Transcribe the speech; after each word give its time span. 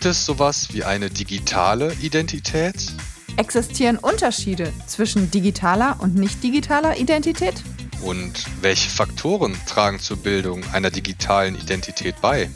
Gibt 0.00 0.12
es 0.12 0.24
sowas 0.24 0.72
wie 0.72 0.82
eine 0.82 1.10
digitale 1.10 1.92
Identität? 2.00 2.94
Existieren 3.36 3.98
Unterschiede 3.98 4.72
zwischen 4.86 5.30
digitaler 5.30 5.98
und 6.00 6.14
nicht 6.14 6.42
digitaler 6.42 6.96
Identität? 6.96 7.62
Und 8.00 8.46
welche 8.62 8.88
Faktoren 8.88 9.54
tragen 9.66 9.98
zur 9.98 10.16
Bildung 10.16 10.64
einer 10.72 10.90
digitalen 10.90 11.54
Identität 11.54 12.14
bei? 12.22 12.48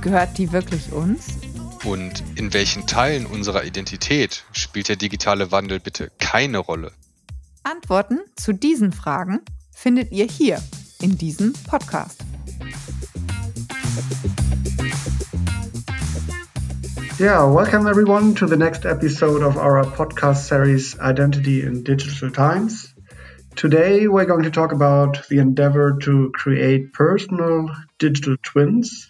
Gehört 0.00 0.36
die 0.38 0.50
wirklich 0.50 0.90
uns? 0.90 1.28
Und 1.84 2.24
in 2.34 2.52
welchen 2.52 2.84
Teilen 2.88 3.26
unserer 3.26 3.62
Identität 3.62 4.42
spielt 4.50 4.88
der 4.88 4.96
digitale 4.96 5.52
Wandel 5.52 5.78
bitte 5.78 6.10
keine 6.18 6.58
Rolle? 6.58 6.90
Antworten 7.62 8.18
zu 8.34 8.52
diesen 8.52 8.90
Fragen 8.92 9.38
findet 9.72 10.10
ihr 10.10 10.26
hier 10.26 10.60
in 11.00 11.16
diesem 11.16 11.52
Podcast. 11.52 12.18
Yeah, 17.22 17.44
welcome 17.44 17.86
everyone 17.86 18.34
to 18.34 18.46
the 18.46 18.56
next 18.56 18.84
episode 18.84 19.44
of 19.44 19.56
our 19.56 19.84
podcast 19.84 20.48
series 20.48 20.98
Identity 20.98 21.62
in 21.62 21.84
Digital 21.84 22.32
Times. 22.32 22.92
Today 23.54 24.08
we're 24.08 24.24
going 24.24 24.42
to 24.42 24.50
talk 24.50 24.72
about 24.72 25.28
the 25.28 25.38
endeavor 25.38 25.98
to 26.02 26.32
create 26.34 26.92
personal 26.92 27.70
digital 28.00 28.34
twins. 28.42 29.08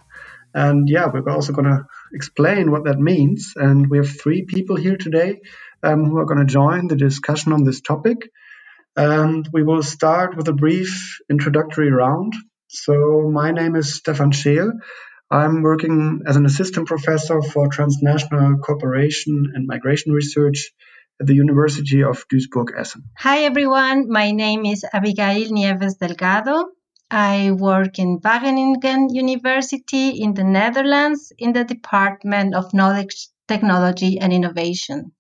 And 0.53 0.91
yeah, 0.91 1.07
we're 1.07 1.27
also 1.27 1.55
going 1.55 1.71
to 1.71 1.87
explain 2.13 2.71
what 2.71 2.85
that 2.85 2.99
means. 2.99 3.55
And 3.57 3.89
we 3.89 3.97
have 3.97 4.21
three 4.21 4.45
people 4.45 4.77
here 4.77 4.99
today 4.99 5.41
um, 5.83 6.05
who 6.05 6.19
are 6.19 6.27
going 6.27 6.47
to 6.47 6.53
join 6.53 6.89
the 6.89 6.97
discussion 6.97 7.55
on 7.55 7.65
this 7.65 7.81
topic. 7.81 8.29
And 8.95 9.49
we 9.55 9.63
will 9.63 9.83
start 9.83 10.37
with 10.37 10.49
a 10.49 10.53
brief 10.53 11.19
introductory 11.31 11.91
round. 11.91 12.35
So, 12.69 13.31
my 13.33 13.53
name 13.53 13.75
is 13.75 13.95
Stefan 13.95 14.33
Scheel. 14.33 14.73
I'm 15.33 15.63
working 15.63 16.21
as 16.27 16.37
an 16.37 16.45
assistant 16.45 16.87
professor 16.87 17.41
for 17.41 17.67
transnational 17.69 18.59
cooperation 18.59 19.53
and 19.55 19.67
migration 19.67 20.13
research 20.13 20.73
at 21.19 21.27
the 21.27 21.35
University 21.35 22.05
of 22.05 22.27
Duisburg-Essen. 22.29 23.05
Hi 23.17 23.45
everyone, 23.45 24.11
my 24.11 24.33
name 24.33 24.67
is 24.67 24.85
Abigail 24.93 25.51
Nieves 25.51 25.95
Delgado. 25.95 26.67
I 27.11 27.51
work 27.53 27.99
in 27.99 28.21
Wageningen 28.21 29.09
University 29.15 30.21
in 30.21 30.35
the 30.35 30.45
Netherlands 30.45 31.33
in 31.39 31.55
the 31.55 31.65
Department 31.65 32.55
of 32.55 32.75
Knowledge, 32.75 33.29
Technology 33.49 34.19
and 34.19 34.35
Innovation. 34.35 35.13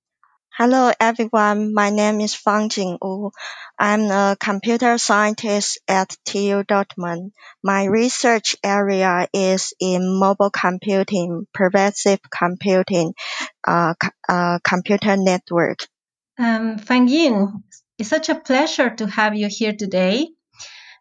Hello 0.58 0.92
everyone, 1.00 1.72
my 1.72 1.89
name 1.89 2.20
is 2.20 2.34
Fang 2.34 2.69
Jing 2.69 2.98
Wu. 3.00 3.33
I'm 3.78 4.11
a 4.11 4.36
computer 4.39 4.98
scientist 4.98 5.81
at 5.89 6.14
TU 6.27 6.62
Dortmund. 6.62 7.31
My 7.64 7.84
research 7.84 8.55
area 8.62 9.28
is 9.33 9.73
in 9.80 10.19
mobile 10.20 10.50
computing, 10.50 11.47
pervasive 11.55 12.20
computing, 12.30 13.14
uh, 13.67 13.95
uh, 14.28 14.58
computer 14.62 15.17
network. 15.17 15.78
Um, 16.39 16.77
Fang 16.77 17.08
Jing, 17.08 17.64
it's 17.97 18.11
such 18.11 18.28
a 18.28 18.34
pleasure 18.34 18.91
to 18.91 19.06
have 19.06 19.34
you 19.34 19.48
here 19.50 19.73
today. 19.73 20.28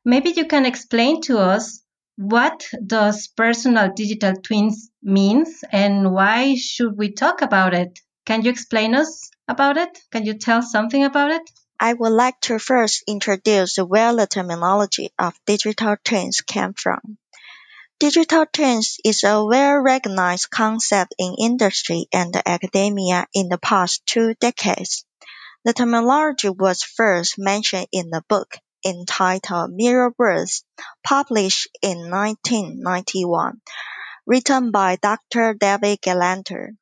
Maybe 0.06 0.30
you 0.30 0.46
can 0.46 0.66
explain 0.66 1.20
to 1.24 1.40
us 1.40 1.84
what 2.16 2.66
does 2.88 3.28
personal 3.28 3.92
digital 3.94 4.34
twins 4.42 4.90
means 5.04 5.62
and 5.74 6.14
why 6.14 6.56
should 6.56 6.98
we 6.98 7.12
talk 7.12 7.42
about 7.42 7.74
it? 7.74 8.00
Can 8.26 8.44
you 8.44 8.52
explain 8.52 8.96
us 8.96 9.30
about 9.52 9.78
it? 9.78 10.00
Can 10.12 10.26
you 10.26 10.34
tell 10.34 10.62
something 10.62 11.04
about 11.04 11.32
it? 11.32 11.44
I 11.80 11.94
would 11.94 12.14
like 12.14 12.40
to 12.42 12.58
first 12.58 13.04
introduce 13.08 13.78
where 13.78 14.16
the 14.16 14.26
terminology 14.28 15.12
of 15.20 15.40
digital 15.46 15.96
twins 16.04 16.42
came 16.42 16.74
from. 16.74 17.18
Digital 18.00 18.46
twins 18.46 18.98
is 19.04 19.24
a 19.24 19.44
well-recognized 19.44 20.50
concept 20.50 21.14
in 21.20 21.36
industry 21.40 22.08
and 22.12 22.36
academia 22.48 23.28
in 23.34 23.50
the 23.50 23.58
past 23.58 24.02
two 24.06 24.34
decades. 24.36 25.06
The 25.66 25.74
terminology 25.74 26.50
was 26.50 26.82
first 26.82 27.38
mentioned 27.38 27.88
in 27.92 28.10
a 28.14 28.24
book 28.28 28.58
entitled 28.84 29.72
Mirror 29.72 30.16
Worlds, 30.18 30.64
published 31.04 31.68
in 31.84 32.10
1991, 32.10 33.62
written 34.26 34.72
by 34.72 34.96
Dr. 34.96 35.54
David 35.54 36.02
Gelernter. 36.02 36.78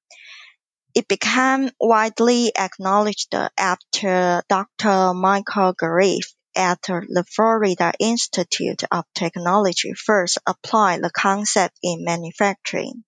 It 0.96 1.08
became 1.08 1.70
widely 1.80 2.52
acknowledged 2.58 3.36
after 3.58 4.44
Doctor 4.50 5.14
Michael 5.14 5.74
Grieves 5.74 6.36
at 6.56 6.82
the 6.82 7.26
Florida 7.30 7.94
Institute 8.00 8.84
of 8.92 9.06
Technology 9.14 9.94
first 9.94 10.40
applied 10.48 11.04
the 11.04 11.12
concept 11.12 11.78
in 11.84 12.04
manufacturing. 12.04 13.04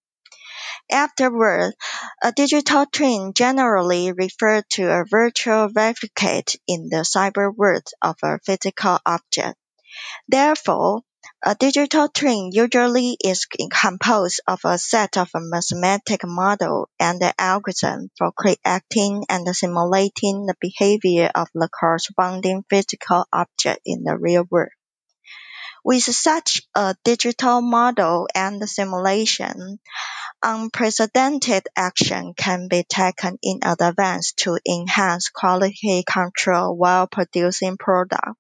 Afterward, 0.91 1.73
a 2.21 2.31
digital 2.31 2.85
twin 2.85 3.33
generally 3.33 4.11
referred 4.11 4.69
to 4.71 4.91
a 4.91 5.03
virtual 5.03 5.69
replicate 5.69 6.57
in 6.67 6.89
the 6.89 6.97
cyber 6.97 7.51
world 7.55 7.87
of 8.01 8.15
a 8.21 8.39
physical 8.45 8.99
object. 9.05 9.57
Therefore, 10.27 11.01
a 11.43 11.55
digital 11.55 12.07
twin 12.07 12.51
usually 12.51 13.17
is 13.23 13.47
composed 13.71 14.41
of 14.47 14.59
a 14.63 14.77
set 14.77 15.17
of 15.17 15.29
mathematical 15.35 16.29
model 16.29 16.89
and 16.99 17.21
algorithm 17.37 18.09
for 18.17 18.31
creating 18.31 19.25
and 19.29 19.55
simulating 19.55 20.45
the 20.45 20.55
behavior 20.59 21.31
of 21.33 21.47
the 21.53 21.67
corresponding 21.69 22.63
physical 22.69 23.25
object 23.33 23.81
in 23.85 24.03
the 24.03 24.17
real 24.17 24.45
world. 24.49 24.71
With 25.83 26.03
such 26.03 26.61
a 26.75 26.95
digital 27.03 27.61
model 27.61 28.27
and 28.35 28.67
simulation, 28.69 29.79
unprecedented 30.43 31.67
action 31.75 32.33
can 32.35 32.67
be 32.67 32.83
taken 32.83 33.39
in 33.41 33.59
advance 33.63 34.33
to 34.33 34.59
enhance 34.67 35.29
quality 35.29 36.03
control 36.07 36.77
while 36.77 37.07
producing 37.07 37.77
product. 37.77 38.37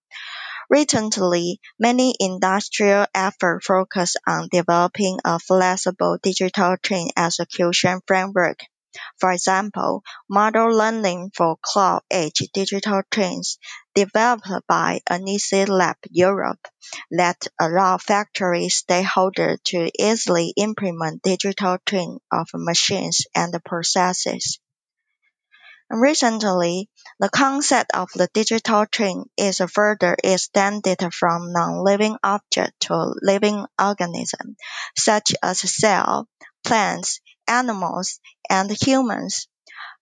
Recently, 0.71 1.59
many 1.77 2.15
industrial 2.17 3.05
efforts 3.13 3.65
focus 3.67 4.15
on 4.25 4.47
developing 4.49 5.19
a 5.25 5.37
flexible 5.37 6.17
digital 6.23 6.77
twin 6.81 7.09
execution 7.17 7.99
framework. 8.07 8.57
For 9.19 9.33
example, 9.33 10.01
model 10.29 10.69
learning 10.69 11.31
for 11.35 11.57
cloud 11.61 12.03
edge 12.09 12.41
digital 12.53 13.03
twins 13.11 13.59
developed 13.93 14.47
by 14.65 15.01
NEC 15.09 15.67
Lab 15.67 15.97
Europe 16.09 16.65
that 17.11 17.47
allow 17.59 17.97
factory 17.97 18.67
stakeholders 18.67 19.61
to 19.65 19.91
easily 20.01 20.53
implement 20.55 21.21
digital 21.21 21.79
twin 21.85 22.19
of 22.31 22.47
machines 22.53 23.27
and 23.35 23.53
processes. 23.65 24.60
Recently, 25.93 26.89
the 27.19 27.27
concept 27.27 27.91
of 27.93 28.09
the 28.15 28.29
digital 28.33 28.85
twin 28.89 29.25
is 29.35 29.61
further 29.73 30.15
extended 30.23 31.13
from 31.13 31.51
non-living 31.51 32.17
object 32.23 32.79
to 32.83 33.13
living 33.21 33.65
organisms, 33.77 34.55
such 34.97 35.35
as 35.43 35.59
cells, 35.59 36.27
plants, 36.63 37.19
animals, 37.45 38.21
and 38.49 38.71
humans. 38.71 39.49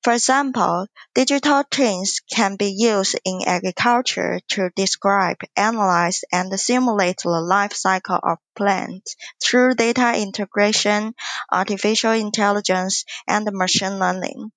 For 0.03 0.13
example, 0.13 0.85
digital 1.15 1.63
twins 1.71 2.21
can 2.31 2.55
be 2.55 2.71
used 2.77 3.19
in 3.25 3.41
agriculture 3.47 4.41
to 4.49 4.69
describe, 4.75 5.37
analyze, 5.55 6.21
and 6.31 6.57
simulate 6.59 7.21
the 7.23 7.41
life 7.41 7.73
cycle 7.73 8.19
of 8.21 8.37
plants 8.55 9.15
through 9.43 9.73
data 9.73 10.13
integration, 10.15 11.15
artificial 11.51 12.11
intelligence, 12.11 13.05
and 13.27 13.49
machine 13.51 13.97
learning. 13.97 14.51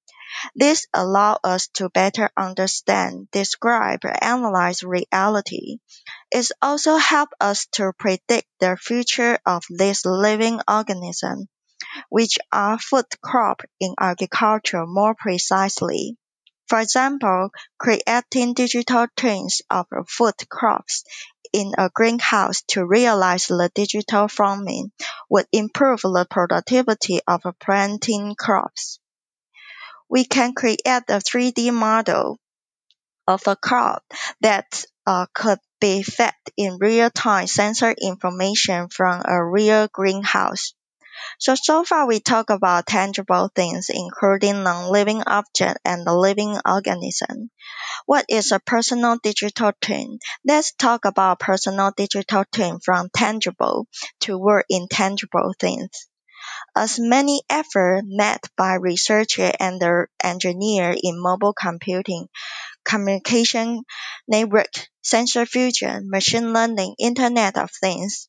This 0.55 0.87
allows 0.93 1.39
us 1.45 1.69
to 1.75 1.89
better 1.89 2.31
understand, 2.37 3.31
describe, 3.31 4.01
analyze 4.21 4.83
reality. 4.83 5.79
It 6.31 6.51
also 6.61 6.97
helps 6.97 7.35
us 7.41 7.67
to 7.73 7.93
predict 7.99 8.49
the 8.59 8.77
future 8.77 9.39
of 9.47 9.65
these 9.71 10.05
living 10.05 10.61
organisms, 10.69 11.49
which 12.09 12.39
are 12.53 12.79
food 12.79 13.07
crops 13.23 13.67
in 13.81 13.95
agriculture 14.01 14.87
more 14.87 15.15
precisely. 15.15 16.17
For 16.69 16.81
example, 16.81 17.51
creating 17.79 18.55
digital 18.55 19.07
twins 19.17 19.63
of 19.71 19.87
food 20.09 20.49
crops 20.49 21.05
in 21.53 21.73
a 21.77 21.91
greenhouse 21.91 22.63
to 22.69 22.87
realize 22.87 23.47
the 23.47 23.71
digital 23.75 24.29
farming 24.29 24.93
would 25.29 25.47
improve 25.53 26.01
the 26.03 26.27
productivity 26.31 27.21
of 27.29 27.43
planting 27.61 28.35
crops 28.35 28.99
we 30.09 30.25
can 30.25 30.55
create 30.55 30.81
a 30.87 31.21
3D 31.21 31.71
model 31.71 32.39
of 33.27 33.47
a 33.47 33.57
crop 33.57 34.05
that 34.41 34.85
uh, 35.07 35.27
could 35.35 35.59
be 35.81 36.03
fed 36.03 36.35
in 36.57 36.79
real-time 36.79 37.47
sensor 37.47 37.91
information 37.91 38.89
from 38.89 39.23
a 39.25 39.45
real 39.45 39.89
greenhouse. 39.89 40.75
So, 41.39 41.55
so 41.55 41.85
far 41.85 42.07
we 42.07 42.21
talk 42.21 42.51
about 42.51 42.87
tangible 42.87 43.51
things, 43.55 43.91
including 43.91 44.63
non-living 44.63 45.23
object 45.27 45.81
and 45.85 46.07
the 46.07 46.15
living 46.15 46.59
organism. 46.67 47.51
What 48.07 48.27
is 48.29 48.53
a 48.53 48.61
personal 48.61 49.19
digital 49.23 49.73
twin? 49.81 50.19
Let's 50.45 50.73
talk 50.73 51.05
about 51.05 51.41
personal 51.41 51.93
digital 51.97 52.45
twin 52.53 52.81
from 52.81 53.11
tangible 53.15 53.87
toward 54.21 54.65
intangible 54.71 55.55
things. 55.61 56.09
As 56.77 56.99
many 56.99 57.43
efforts 57.49 58.07
made 58.07 58.41
by 58.57 58.75
researchers 58.75 59.53
and 59.61 59.83
engineers 60.23 61.01
in 61.03 61.21
mobile 61.21 61.55
computing, 61.55 62.29
communication 62.85 63.85
network, 64.29 64.89
sensor 65.03 65.47
fusion, 65.47 66.11
machine 66.11 66.53
learning, 66.53 66.97
Internet 66.99 67.59
of 67.59 67.71
Things, 67.71 68.29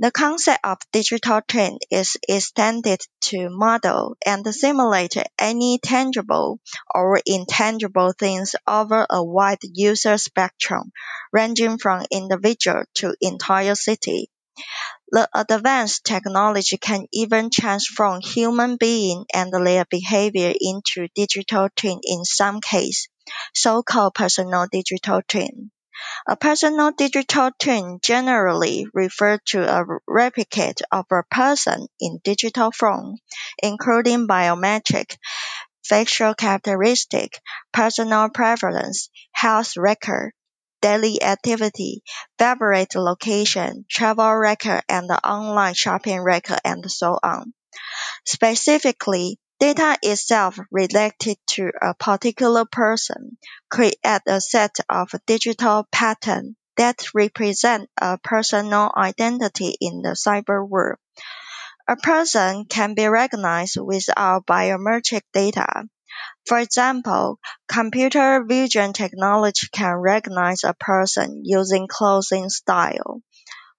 the 0.00 0.10
concept 0.10 0.60
of 0.64 0.78
digital 0.92 1.40
twin 1.46 1.78
is 1.90 2.16
extended 2.28 3.00
to 3.20 3.50
model 3.50 4.16
and 4.26 4.44
simulate 4.54 5.16
any 5.38 5.78
tangible 5.78 6.60
or 6.94 7.20
intangible 7.24 8.12
things 8.18 8.56
over 8.66 9.06
a 9.08 9.22
wide 9.22 9.58
user 9.62 10.18
spectrum, 10.18 10.92
ranging 11.32 11.78
from 11.78 12.04
individual 12.10 12.82
to 12.94 13.14
entire 13.20 13.74
city. 13.76 14.28
The 15.12 15.28
advanced 15.34 16.04
technology 16.04 16.78
can 16.78 17.06
even 17.12 17.50
transform 17.50 18.20
human 18.20 18.76
beings 18.76 19.26
and 19.34 19.52
their 19.52 19.84
behavior 19.84 20.52
into 20.58 21.08
digital 21.14 21.68
twin 21.76 22.00
in 22.02 22.24
some 22.24 22.60
cases, 22.60 23.08
so-called 23.54 24.14
personal 24.14 24.66
digital 24.70 25.20
twin. 25.28 25.70
A 26.26 26.36
personal 26.36 26.92
digital 26.92 27.50
twin 27.58 27.98
generally 28.02 28.86
refers 28.94 29.40
to 29.48 29.62
a 29.68 29.84
replicate 30.08 30.80
of 30.90 31.06
a 31.10 31.24
person 31.30 31.88
in 32.00 32.20
digital 32.24 32.72
form, 32.72 33.16
including 33.58 34.26
biometric, 34.26 35.18
facial 35.84 36.34
characteristic, 36.34 37.40
personal 37.72 38.30
preference, 38.30 39.10
health 39.32 39.76
record, 39.76 40.32
daily 40.80 41.22
activity, 41.22 42.02
favorite 42.38 42.94
location, 42.94 43.84
travel 43.88 44.34
record, 44.36 44.82
and 44.88 45.10
online 45.24 45.74
shopping 45.74 46.20
record, 46.20 46.60
and 46.64 46.90
so 46.90 47.18
on. 47.22 47.52
Specifically, 48.24 49.38
Data 49.60 49.98
itself 50.02 50.58
related 50.70 51.36
to 51.48 51.70
a 51.82 51.92
particular 51.92 52.64
person 52.64 53.36
create 53.68 53.98
a 54.26 54.40
set 54.40 54.76
of 54.88 55.12
digital 55.26 55.86
patterns 55.92 56.56
that 56.78 57.04
represent 57.12 57.90
a 58.00 58.16
personal 58.16 58.90
identity 58.96 59.76
in 59.78 60.00
the 60.00 60.16
cyber 60.16 60.66
world. 60.66 60.96
A 61.86 61.96
person 61.96 62.64
can 62.64 62.94
be 62.94 63.06
recognized 63.06 63.76
without 63.76 64.46
biometric 64.46 65.24
data. 65.34 65.84
For 66.46 66.58
example, 66.58 67.38
computer 67.68 68.44
vision 68.44 68.92
technology 68.92 69.68
can 69.72 69.94
recognize 69.94 70.64
a 70.64 70.74
person 70.74 71.42
using 71.44 71.86
clothing 71.88 72.50
style. 72.50 73.22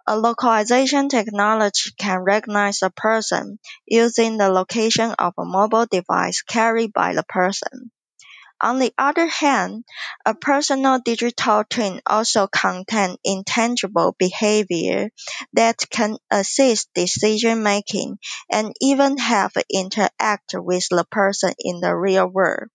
A 0.07 0.17
localization 0.17 1.09
technology 1.09 1.91
can 1.97 2.19
recognize 2.19 2.81
a 2.83 2.91
person 2.91 3.59
using 3.87 4.37
the 4.37 4.49
location 4.49 5.11
of 5.19 5.33
a 5.37 5.45
mobile 5.45 5.87
device 5.87 6.41
carried 6.43 6.93
by 6.93 7.13
the 7.15 7.23
person. 7.23 7.91
On 8.61 8.79
the 8.79 8.93
other 8.97 9.27
hand, 9.27 9.83
a 10.25 10.33
personal 10.33 10.99
digital 10.99 11.65
twin 11.69 12.01
also 12.05 12.47
contains 12.47 13.17
intangible 13.25 14.15
behavior 14.17 15.09
that 15.51 15.79
can 15.89 16.17
assist 16.29 16.93
decision 16.93 17.63
making 17.63 18.19
and 18.49 18.73
even 18.79 19.17
have 19.17 19.51
interact 19.69 20.53
with 20.53 20.87
the 20.89 21.03
person 21.11 21.53
in 21.59 21.81
the 21.81 21.93
real 21.93 22.27
world. 22.27 22.69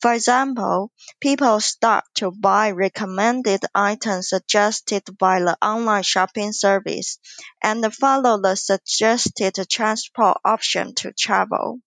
For 0.00 0.14
example, 0.14 0.92
people 1.20 1.60
start 1.60 2.04
to 2.14 2.30
buy 2.30 2.70
recommended 2.70 3.62
items 3.74 4.30
suggested 4.30 5.04
by 5.18 5.40
the 5.40 5.58
online 5.60 6.02
shopping 6.02 6.52
service 6.54 7.18
and 7.62 7.94
follow 7.94 8.40
the 8.40 8.56
suggested 8.56 9.56
transport 9.68 10.38
option 10.44 10.94
to 10.94 11.12
travel. 11.12 11.80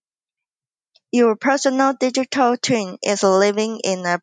Your 1.12 1.34
personal 1.34 1.94
digital 1.98 2.56
twin 2.56 2.96
is 3.02 3.24
living 3.24 3.80
in 3.82 4.06
a 4.06 4.20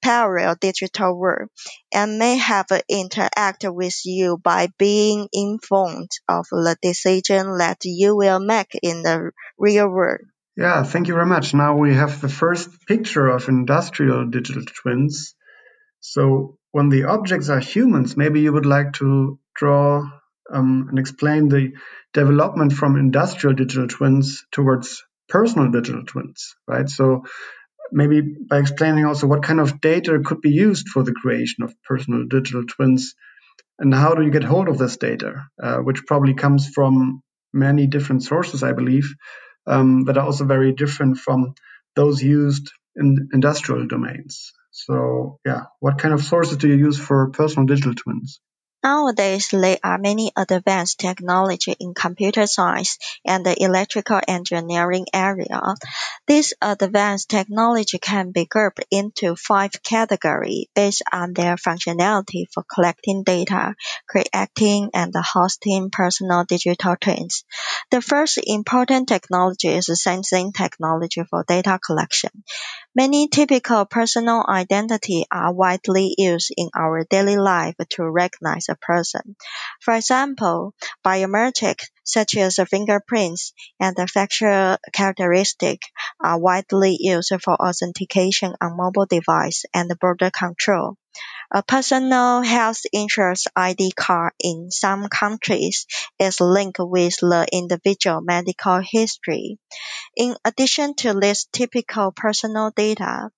parallel 0.00 0.54
digital 0.60 1.18
world 1.18 1.48
and 1.92 2.20
may 2.20 2.36
have 2.36 2.68
interact 2.88 3.64
with 3.64 4.00
you 4.04 4.38
by 4.38 4.68
being 4.78 5.28
informed 5.32 6.10
of 6.28 6.46
the 6.52 6.76
decision 6.80 7.58
that 7.58 7.78
you 7.84 8.16
will 8.16 8.38
make 8.38 8.78
in 8.80 9.02
the 9.02 9.32
real 9.58 9.88
world. 9.88 10.20
Yeah, 10.56 10.84
thank 10.84 11.08
you 11.08 11.14
very 11.14 11.26
much. 11.26 11.52
Now 11.52 11.76
we 11.76 11.94
have 11.94 12.20
the 12.20 12.28
first 12.28 12.86
picture 12.86 13.26
of 13.26 13.48
industrial 13.48 14.30
digital 14.30 14.62
twins. 14.64 15.34
So 15.98 16.58
when 16.70 16.90
the 16.90 17.04
objects 17.04 17.48
are 17.48 17.58
humans, 17.58 18.16
maybe 18.16 18.40
you 18.40 18.52
would 18.52 18.66
like 18.66 18.92
to 18.94 19.40
draw 19.54 20.08
um, 20.52 20.86
and 20.90 20.98
explain 20.98 21.48
the 21.48 21.72
development 22.12 22.72
from 22.72 22.96
industrial 22.96 23.56
digital 23.56 23.88
twins 23.88 24.44
towards 24.52 25.02
personal 25.30 25.70
digital 25.70 26.04
twins, 26.04 26.54
right? 26.66 26.88
So 26.88 27.24
maybe 27.92 28.20
by 28.20 28.58
explaining 28.58 29.06
also 29.06 29.26
what 29.26 29.42
kind 29.42 29.60
of 29.60 29.80
data 29.80 30.20
could 30.24 30.40
be 30.40 30.50
used 30.50 30.88
for 30.88 31.02
the 31.02 31.12
creation 31.12 31.64
of 31.64 31.74
personal 31.82 32.26
digital 32.26 32.64
twins 32.66 33.14
and 33.78 33.94
how 33.94 34.14
do 34.14 34.22
you 34.22 34.30
get 34.30 34.44
hold 34.44 34.68
of 34.68 34.78
this 34.78 34.98
data, 34.98 35.46
uh, 35.62 35.78
which 35.78 36.06
probably 36.06 36.34
comes 36.34 36.68
from 36.68 37.22
many 37.52 37.86
different 37.86 38.22
sources, 38.22 38.62
I 38.62 38.72
believe 38.72 39.14
um, 39.66 40.04
that 40.04 40.18
are 40.18 40.26
also 40.26 40.44
very 40.44 40.72
different 40.72 41.18
from 41.18 41.54
those 41.96 42.22
used 42.22 42.70
in 42.96 43.28
industrial 43.32 43.86
domains. 43.86 44.52
So, 44.70 45.38
yeah, 45.46 45.62
what 45.80 45.98
kind 45.98 46.14
of 46.14 46.22
sources 46.22 46.58
do 46.58 46.68
you 46.68 46.76
use 46.76 46.98
for 46.98 47.30
personal 47.30 47.66
digital 47.66 47.94
twins? 47.94 48.40
Nowadays, 48.84 49.48
there 49.52 49.78
are 49.82 49.96
many 49.98 50.32
advanced 50.36 50.98
technology 50.98 51.74
in 51.80 51.94
computer 51.94 52.46
science 52.46 52.98
and 53.24 53.44
the 53.44 53.62
electrical 53.62 54.20
engineering 54.28 55.06
area. 55.14 55.74
This 56.26 56.52
advanced 56.60 57.28
technology 57.30 57.98
can 57.98 58.32
be 58.32 58.44
grouped 58.46 58.84
into 58.90 59.36
five 59.36 59.72
categories 59.82 60.66
based 60.74 61.02
on 61.12 61.32
their 61.34 61.56
functionality 61.56 62.46
for 62.52 62.62
collecting 62.62 63.22
data, 63.22 63.74
creating 64.06 64.90
and 64.94 65.14
hosting 65.14 65.90
personal 65.90 66.44
digital 66.44 66.96
twins. 67.00 67.44
The 67.90 68.00
first 68.02 68.38
important 68.42 69.08
technology 69.08 69.68
is 69.68 69.90
sensing 70.02 70.52
technology 70.52 71.22
for 71.24 71.44
data 71.46 71.78
collection. 71.84 72.30
Many 72.94 73.26
typical 73.28 73.84
personal 73.84 74.44
identity 74.48 75.26
are 75.30 75.52
widely 75.52 76.14
used 76.16 76.52
in 76.56 76.70
our 76.74 77.02
daily 77.02 77.36
life 77.36 77.74
to 77.90 78.08
recognize 78.08 78.68
a 78.68 78.76
person. 78.76 79.34
For 79.80 79.94
example, 79.94 80.74
biometrics 81.04 81.90
such 82.12 82.36
as 82.36 82.56
fingerprints 82.68 83.52
and 83.78 83.96
facial 84.10 84.76
characteristics 84.92 85.86
are 86.20 86.38
widely 86.38 86.96
used 86.98 87.32
for 87.42 87.54
authentication 87.54 88.54
on 88.60 88.76
mobile 88.76 89.06
device 89.06 89.64
and 89.72 89.90
border 90.00 90.30
control. 90.30 90.96
A 91.52 91.62
personal 91.62 92.42
health 92.42 92.82
insurance 92.92 93.46
ID 93.54 93.92
card 93.92 94.32
in 94.40 94.70
some 94.70 95.08
countries 95.08 95.86
is 96.18 96.40
linked 96.40 96.78
with 96.80 97.16
the 97.18 97.46
individual 97.52 98.20
medical 98.20 98.80
history. 98.80 99.58
In 100.16 100.36
addition 100.44 100.94
to 100.96 101.14
this 101.14 101.46
typical 101.52 102.12
personal 102.12 102.70
data, 102.76 103.30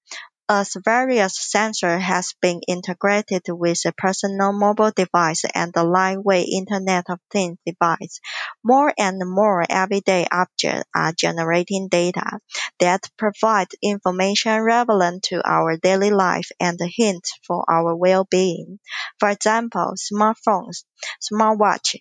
as 0.53 0.77
various 0.85 1.39
sensors 1.39 2.01
has 2.01 2.35
been 2.43 2.61
integrated 2.69 3.41
with 3.49 3.81
a 3.87 3.93
personal 3.93 4.53
mobile 4.53 4.91
device 4.95 5.45
and 5.55 5.73
the 5.73 5.83
lightweight 5.83 6.47
Internet 6.47 7.07
of 7.09 7.19
Things 7.31 7.57
device, 7.65 8.21
more 8.63 8.93
and 8.99 9.19
more 9.25 9.65
everyday 9.71 10.27
objects 10.31 10.85
are 10.95 11.15
generating 11.17 11.89
data 11.89 12.39
that 12.81 13.09
provide 13.17 13.69
information 13.83 14.61
relevant 14.61 15.23
to 15.23 15.41
our 15.43 15.79
daily 15.79 16.11
life 16.11 16.51
and 16.61 16.79
hints 16.99 17.33
for 17.47 17.65
our 17.67 17.97
well-being. 17.97 18.79
For 19.19 19.31
example, 19.31 19.95
smartphones, 19.97 20.85
smartwatch, 21.19 21.97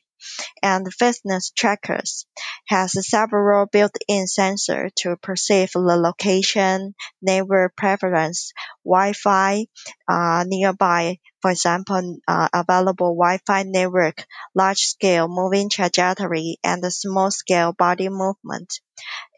and 0.61 0.93
fitness 0.93 1.51
trackers 1.51 2.25
has 2.67 2.93
several 3.07 3.65
built-in 3.65 4.25
sensors 4.25 4.91
to 4.95 5.15
perceive 5.17 5.71
the 5.73 5.79
location, 5.79 6.95
neighbor 7.21 7.71
preference, 7.75 8.53
Wi-Fi 8.85 9.65
uh, 10.07 10.43
nearby, 10.47 11.19
for 11.41 11.51
example, 11.51 12.17
uh, 12.27 12.49
available 12.53 13.15
Wi-Fi 13.15 13.63
network, 13.63 14.25
large-scale 14.55 15.27
moving 15.27 15.69
trajectory, 15.69 16.57
and 16.63 16.83
small-scale 16.93 17.73
body 17.73 18.09
movement. 18.09 18.79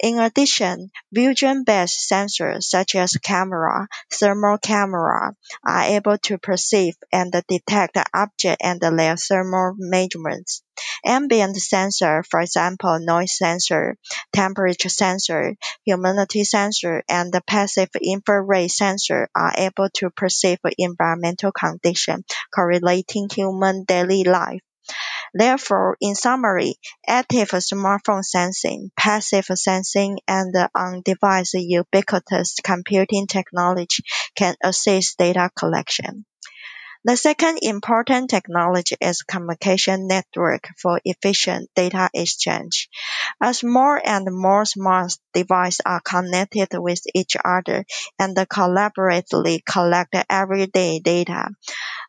In 0.02 0.20
addition, 0.20 0.92
vision-based 1.12 2.10
sensors 2.12 2.64
such 2.64 2.96
as 2.96 3.14
camera, 3.14 3.88
thermal 4.12 4.58
camera 4.58 5.34
are 5.66 5.84
able 5.84 6.18
to 6.18 6.38
perceive 6.38 6.96
and 7.12 7.32
detect 7.48 7.98
objects 8.14 8.58
and 8.62 8.82
their 8.82 9.16
thermal 9.16 9.76
measurements. 9.78 10.64
Ambient 11.06 11.56
sensor, 11.58 12.24
for 12.24 12.42
example, 12.42 13.00
noise 13.00 13.38
sensor, 13.38 13.98
temperature 14.34 14.90
sensor, 14.90 15.56
humidity 15.86 16.44
sensor, 16.44 17.04
and 17.08 17.32
the 17.32 17.42
passive 17.42 17.90
infrared 18.02 18.72
sensor 18.72 19.30
are 19.36 19.54
able 19.58 19.90
to 19.96 20.10
perceive 20.10 20.60
environmental 20.78 21.52
conditions 21.52 22.26
correlating 22.54 23.30
human 23.30 23.84
daily 23.86 24.24
life. 24.24 24.62
Therefore, 25.34 25.98
in 26.02 26.16
summary, 26.16 26.76
active 27.08 27.50
smartphone 27.50 28.26
sensing, 28.26 28.92
passive 28.98 29.46
sensing, 29.56 30.20
and 30.28 30.56
on-device 30.74 31.54
ubiquitous 31.54 32.56
computing 32.64 33.28
technology 33.28 34.04
can 34.36 34.56
assist 34.64 35.18
data 35.20 35.52
collection. 35.56 36.26
The 37.06 37.16
second 37.16 37.60
important 37.62 38.30
technology 38.30 38.98
is 39.00 39.22
communication 39.22 40.08
network 40.08 40.68
for 40.78 41.00
efficient 41.06 41.70
data 41.76 42.10
exchange. 42.14 42.90
As 43.42 43.64
more 43.64 44.02
and 44.06 44.28
more 44.32 44.66
smart 44.66 45.14
devices 45.34 45.80
are 45.86 46.02
connected 46.02 46.70
with 46.74 47.00
each 47.14 47.38
other 47.44 47.86
and 48.20 48.36
collaboratively 48.36 49.64
collect 49.66 50.14
everyday 50.30 51.00
data, 51.00 51.50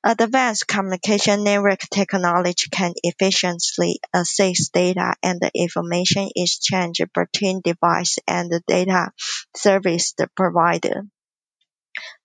advanced 0.05 0.69
communication 0.69 1.45
network 1.45 1.81
technology 1.81 2.69
can 2.71 2.95
efficiently 3.03 4.01
access 4.15 4.71
data 4.71 5.15
and 5.23 5.41
information 5.55 6.31
exchange 6.37 7.01
between 7.15 7.61
device 7.61 8.19
and 8.29 8.53
data 8.67 9.13
service 9.57 10.15
provider. 10.37 11.05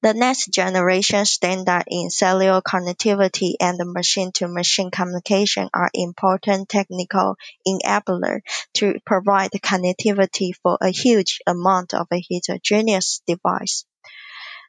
The 0.02 0.14
next 0.14 0.48
generation 0.48 1.26
standard 1.26 1.84
in 1.88 2.10
cellular 2.10 2.62
connectivity 2.62 3.54
and 3.60 3.78
machine-to-machine 3.94 4.92
communication 4.92 5.70
are 5.74 5.90
important 5.94 6.70
technical 6.70 7.38
enablers 7.68 8.42
to 8.74 9.00
provide 9.06 9.52
connectivity 9.52 10.52
for 10.64 10.78
a 10.82 10.90
huge 10.90 11.40
amount 11.46 11.94
of 11.94 12.08
heterogeneous 12.12 13.22
devices. 13.28 13.86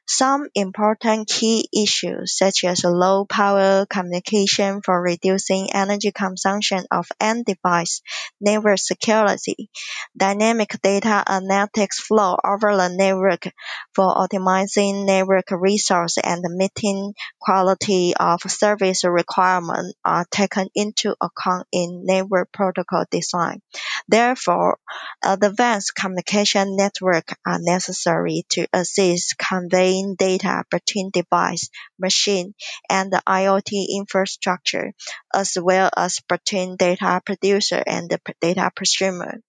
Some 0.07 0.47
important 0.55 1.29
key 1.29 1.67
issues 1.73 2.37
such 2.37 2.65
as 2.65 2.83
low 2.83 3.25
power 3.25 3.85
communication 3.89 4.81
for 4.81 5.01
reducing 5.01 5.71
energy 5.73 6.11
consumption 6.11 6.85
of 6.91 7.07
end 7.19 7.45
device, 7.45 8.01
network 8.41 8.77
security, 8.77 9.69
dynamic 10.15 10.75
data 10.83 11.23
analytics 11.25 11.95
flow 11.95 12.35
over 12.43 12.75
the 12.75 12.89
network 12.89 13.47
for 13.95 14.13
optimizing 14.13 15.05
network 15.05 15.49
resource 15.51 16.17
and 16.17 16.43
meeting 16.57 17.13
quality 17.39 18.13
of 18.15 18.41
service 18.41 19.03
requirements 19.05 19.93
are 20.03 20.25
taken 20.29 20.67
into 20.75 21.15
account 21.21 21.65
in 21.71 22.05
network 22.05 22.51
protocol 22.51 23.05
design. 23.09 23.61
Therefore, 24.07 24.77
advanced 25.23 25.95
communication 25.95 26.75
networks 26.75 27.33
are 27.45 27.59
necessary 27.59 28.43
to 28.49 28.67
assist 28.73 29.37
conveying 29.91 30.15
data 30.15 30.63
between 30.71 31.09
device, 31.11 31.69
machine, 31.99 32.53
and 32.89 33.11
the 33.11 33.21
IoT 33.27 33.87
infrastructure, 33.97 34.93
as 35.33 35.57
well 35.61 35.89
as 35.97 36.19
between 36.29 36.77
data 36.77 37.21
producer 37.25 37.83
and 37.85 38.09
the 38.09 38.19
data 38.39 38.71
consumer. 38.75 39.41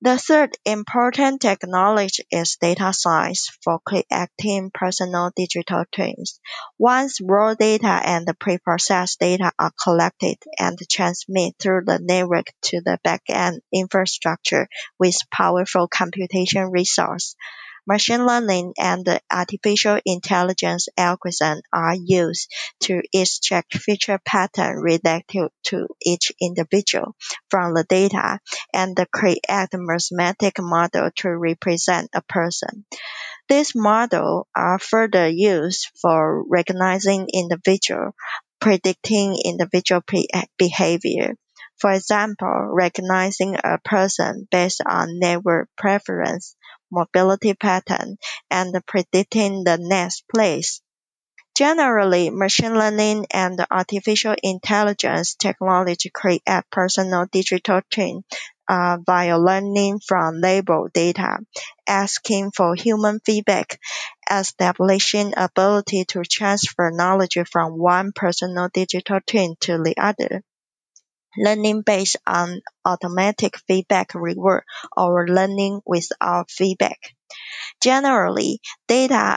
The 0.00 0.16
third 0.16 0.56
important 0.64 1.40
technology 1.40 2.22
is 2.30 2.56
data 2.60 2.92
science 2.92 3.50
for 3.62 3.80
creating 3.80 4.70
personal 4.72 5.32
digital 5.34 5.84
twins. 5.92 6.40
Once 6.78 7.18
raw 7.20 7.54
data 7.54 8.00
and 8.04 8.26
preprocessed 8.26 9.18
data 9.18 9.50
are 9.58 9.72
collected 9.82 10.36
and 10.58 10.78
transmitted 10.88 11.58
through 11.58 11.82
the 11.84 11.98
network 12.00 12.46
to 12.62 12.80
the 12.80 12.98
backend 13.04 13.60
infrastructure 13.72 14.68
with 15.00 15.16
powerful 15.32 15.88
computation 15.88 16.70
resource, 16.70 17.34
Machine 17.88 18.26
learning 18.26 18.74
and 18.78 19.18
artificial 19.32 19.98
intelligence 20.04 20.88
algorithms 20.98 21.62
are 21.72 21.94
used 21.96 22.52
to 22.80 23.00
extract 23.14 23.78
feature 23.78 24.20
patterns 24.26 24.82
related 24.82 25.48
to 25.64 25.88
each 26.04 26.30
individual 26.38 27.16
from 27.48 27.72
the 27.72 27.84
data 27.84 28.40
and 28.74 28.94
create 29.10 29.40
a 29.48 29.66
mathematical 29.72 30.66
model 30.68 31.10
to 31.16 31.30
represent 31.30 32.10
a 32.12 32.20
person. 32.20 32.84
These 33.48 33.74
models 33.74 34.46
are 34.54 34.78
further 34.78 35.26
used 35.26 35.88
for 36.02 36.44
recognizing 36.46 37.28
individual, 37.32 38.12
predicting 38.60 39.34
individual 39.42 40.02
behavior. 40.58 41.36
For 41.78 41.92
example, 41.92 42.68
recognizing 42.72 43.56
a 43.56 43.78
person 43.82 44.46
based 44.50 44.82
on 44.84 45.18
network 45.18 45.70
preference 45.78 46.56
mobility 46.90 47.54
pattern, 47.54 48.18
and 48.50 48.74
predicting 48.86 49.64
the 49.64 49.78
next 49.78 50.24
place. 50.28 50.80
Generally, 51.54 52.30
machine 52.30 52.72
learning 52.72 53.26
and 53.30 53.60
artificial 53.70 54.34
intelligence 54.42 55.34
technology 55.34 56.08
create 56.08 56.42
a 56.46 56.62
personal 56.72 57.26
digital 57.26 57.82
twin 57.90 58.24
uh, 58.66 58.96
via 59.04 59.38
learning 59.38 60.00
from 60.00 60.40
labeled 60.40 60.94
data, 60.94 61.38
asking 61.86 62.50
for 62.52 62.74
human 62.74 63.20
feedback, 63.20 63.78
establishing 64.30 65.34
ability 65.36 66.06
to 66.06 66.22
transfer 66.22 66.90
knowledge 66.90 67.36
from 67.52 67.76
one 67.76 68.12
personal 68.14 68.70
digital 68.72 69.20
twin 69.26 69.54
to 69.60 69.82
the 69.82 69.98
other 69.98 70.42
learning 71.38 71.82
based 71.82 72.16
on 72.26 72.60
automatic 72.84 73.56
feedback 73.68 74.14
reward 74.14 74.64
or 74.96 75.28
learning 75.28 75.80
without 75.86 76.50
feedback. 76.50 77.14
Generally, 77.82 78.60
data 78.86 79.36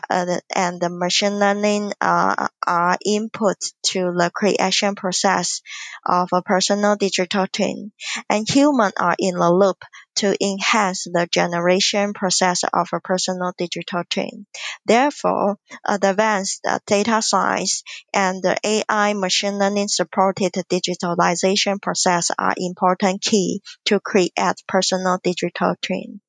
and 0.55 0.81
machine 1.00 1.39
learning 1.39 1.93
uh, 2.00 2.48
are 2.67 2.98
input 3.03 3.57
to 3.88 4.13
the 4.15 4.29
creation 4.33 4.93
process 4.93 5.62
of 6.05 6.29
a 6.31 6.43
personal 6.43 6.95
digital 6.95 7.48
twin, 7.48 7.91
and 8.29 8.48
humans 8.48 8.93
are 8.98 9.15
in 9.17 9.36
the 9.36 9.51
loop 9.51 9.83
to 10.15 10.36
enhance 10.39 11.05
the 11.05 11.27
generation 11.31 12.13
process 12.13 12.63
of 12.74 12.89
a 12.93 13.00
personal 13.00 13.53
digital 13.57 14.03
twin. 14.10 14.45
Therefore, 14.86 15.57
advanced 15.83 16.62
data 16.86 17.21
science 17.24 17.83
and 18.13 18.43
AI 18.63 19.13
machine 19.13 19.57
learning 19.57 19.88
supported 19.88 20.53
digitalization 20.53 21.81
process 21.81 22.29
are 22.38 22.53
important 22.57 23.21
key 23.21 23.62
to 23.86 24.00
create 24.00 24.33
personal 24.67 25.17
digital 25.24 25.74
twin. 25.81 26.21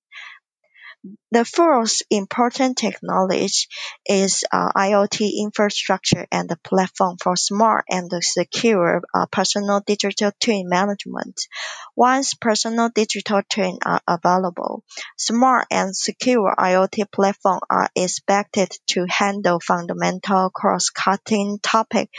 The 1.32 1.44
fourth 1.44 2.02
important 2.10 2.78
technology 2.78 3.66
is 4.06 4.44
uh, 4.52 4.70
IoT 4.76 5.32
infrastructure 5.38 6.28
and 6.30 6.48
the 6.48 6.56
platform 6.58 7.16
for 7.20 7.34
smart 7.34 7.86
and 7.88 8.08
secure 8.22 9.02
uh, 9.12 9.26
personal 9.26 9.80
digital 9.80 10.30
twin 10.38 10.68
management. 10.68 11.40
Once 11.96 12.34
personal 12.34 12.88
digital 12.88 13.42
twins 13.50 13.78
are 13.84 14.00
available, 14.06 14.84
smart 15.16 15.66
and 15.72 15.96
secure 15.96 16.54
IoT 16.56 17.10
platform 17.10 17.60
are 17.68 17.88
expected 17.96 18.70
to 18.88 19.04
handle 19.08 19.58
fundamental 19.58 20.50
cross-cutting 20.50 21.58
topics 21.62 22.12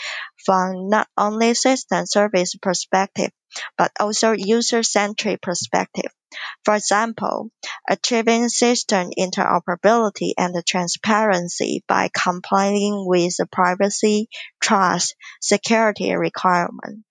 from 0.45 0.89
not 0.89 1.07
only 1.17 1.53
system 1.53 2.05
service 2.05 2.55
perspective, 2.62 3.31
but 3.77 3.91
also 4.00 4.31
user-centric 4.31 5.41
perspective. 5.41 6.12
For 6.65 6.75
example, 6.75 7.51
achieving 7.88 8.50
system 8.50 9.12
interoperability 9.17 10.33
and 10.38 10.55
transparency 10.65 11.83
by 11.88 12.09
complying 12.12 13.05
with 13.05 13.38
privacy, 13.51 14.29
trust, 14.59 15.15
security 15.39 16.15
requirements. 16.15 17.03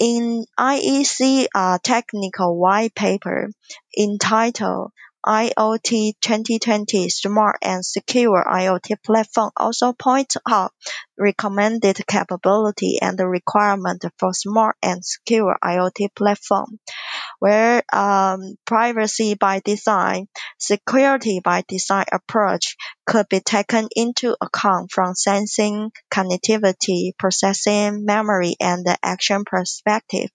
In 0.00 0.44
IEC 0.58 1.46
uh, 1.54 1.78
technical 1.82 2.56
white 2.58 2.94
paper 2.94 3.50
entitled 3.96 4.92
IoT 5.26 6.14
2020 6.20 7.08
Smart 7.08 7.58
and 7.62 7.84
Secure 7.84 8.44
IoT 8.44 9.02
Platform 9.02 9.50
also 9.56 9.92
points 9.92 10.36
out 10.48 10.72
recommended 11.18 12.06
capability 12.06 12.98
and 13.02 13.18
the 13.18 13.28
requirement 13.28 14.04
for 14.18 14.32
smart 14.32 14.76
and 14.82 15.04
secure 15.04 15.56
IoT 15.62 16.14
platform 16.14 16.78
where 17.38 17.82
um, 17.92 18.56
privacy 18.64 19.34
by 19.34 19.60
design, 19.60 20.28
security 20.58 21.40
by 21.42 21.64
design 21.68 22.04
approach 22.12 22.76
could 23.06 23.28
be 23.28 23.40
taken 23.40 23.88
into 23.94 24.36
account 24.40 24.90
from 24.92 25.14
sensing, 25.14 25.90
connectivity, 26.12 27.12
processing, 27.18 28.04
memory, 28.04 28.54
and 28.60 28.86
action 29.02 29.44
perspective. 29.44 30.30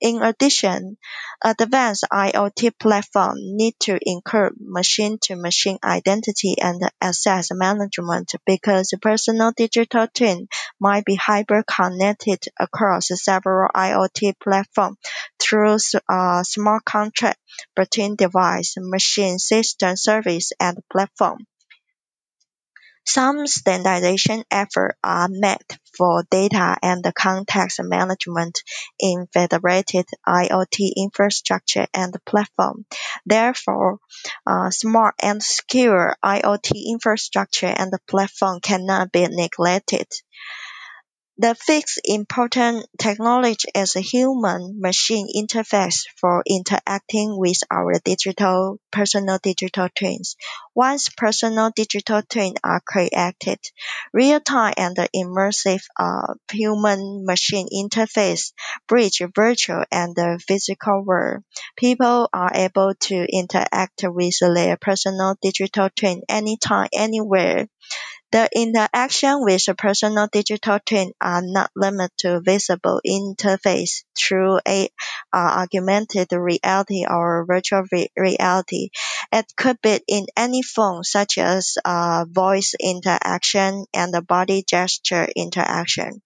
In 0.00 0.22
addition, 0.22 0.96
advanced 1.42 2.04
IoT 2.12 2.78
platforms 2.78 3.40
need 3.42 3.74
to 3.80 3.98
include 4.00 4.54
machine-to-machine 4.58 5.78
identity 5.84 6.56
and 6.60 6.80
access 7.00 7.50
management 7.52 8.34
because 8.46 8.94
personal 9.02 9.52
digital 9.56 10.06
twin 10.08 10.48
might 10.80 11.04
be 11.04 11.16
hyper-connected 11.16 12.46
across 12.58 13.08
several 13.22 13.68
IoT 13.74 14.38
platforms 14.40 14.98
through 15.38 15.76
uh, 16.08 16.42
smart 16.42 16.84
contract 16.84 17.38
between 17.74 18.16
device, 18.16 18.74
machine, 18.78 19.38
system, 19.38 19.96
service, 19.96 20.52
and 20.58 20.78
platform. 20.90 21.46
Some 23.06 23.46
standardization 23.46 24.44
efforts 24.50 24.98
are 25.02 25.28
made 25.30 25.64
for 25.96 26.24
data 26.30 26.76
and 26.82 27.02
context 27.14 27.80
management 27.82 28.62
in 28.98 29.28
federated 29.32 30.06
IoT 30.28 30.90
infrastructure 30.96 31.86
and 31.94 32.14
platform. 32.26 32.84
Therefore, 33.24 33.98
uh, 34.46 34.70
smart 34.70 35.14
and 35.22 35.42
secure 35.42 36.16
IoT 36.22 36.86
infrastructure 36.90 37.66
and 37.74 37.92
platform 38.06 38.60
cannot 38.60 39.12
be 39.12 39.26
neglected. 39.26 40.08
The 41.38 41.54
fifth 41.54 41.98
important 42.04 42.84
technology 42.98 43.68
is 43.74 43.96
a 43.96 44.00
human-machine 44.02 45.28
interface 45.34 46.04
for 46.20 46.42
interacting 46.46 47.38
with 47.38 47.56
our 47.70 47.94
digital 48.04 48.78
personal 48.92 49.38
digital 49.42 49.88
twins. 49.94 50.36
Once 50.74 51.08
personal 51.08 51.70
digital 51.74 52.20
twins 52.20 52.56
are 52.62 52.82
created, 52.86 53.58
real-time 54.12 54.74
and 54.76 54.94
immersive 55.16 55.82
uh, 55.98 56.34
human-machine 56.52 57.68
interface 57.72 58.52
bridge 58.86 59.22
virtual 59.34 59.84
and 59.90 60.14
the 60.14 60.38
physical 60.46 61.02
world. 61.02 61.44
People 61.78 62.28
are 62.34 62.50
able 62.54 62.92
to 62.94 63.26
interact 63.32 64.02
with 64.04 64.38
their 64.40 64.76
personal 64.76 65.34
digital 65.40 65.88
twin 65.96 66.20
anytime, 66.28 66.88
anywhere. 66.94 67.68
The 68.36 68.50
interaction 68.54 69.40
with 69.40 69.66
a 69.66 69.74
personal 69.74 70.28
digital 70.30 70.78
twin 70.84 71.14
are 71.22 71.40
not 71.40 71.70
limited 71.74 72.18
to 72.18 72.42
visible 72.42 73.00
interface 73.02 74.04
through 74.14 74.60
a 74.68 74.90
uh, 75.32 75.64
augmented 75.64 76.30
reality 76.32 77.06
or 77.08 77.46
virtual 77.46 77.84
re 77.90 78.10
reality. 78.14 78.90
It 79.32 79.46
could 79.56 79.80
be 79.80 80.00
in 80.06 80.26
any 80.36 80.60
form 80.60 81.02
such 81.02 81.38
as 81.38 81.78
uh, 81.82 82.26
voice 82.28 82.74
interaction 82.78 83.86
and 83.94 84.26
body 84.26 84.62
gesture 84.68 85.26
interaction. 85.34 86.20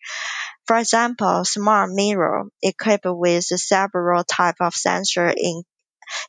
For 0.66 0.78
example, 0.78 1.44
smart 1.44 1.90
mirror 1.92 2.46
equipped 2.60 3.06
with 3.06 3.44
several 3.44 4.24
types 4.24 4.60
of 4.60 4.74
sensors 4.74 5.34
in 5.36 5.62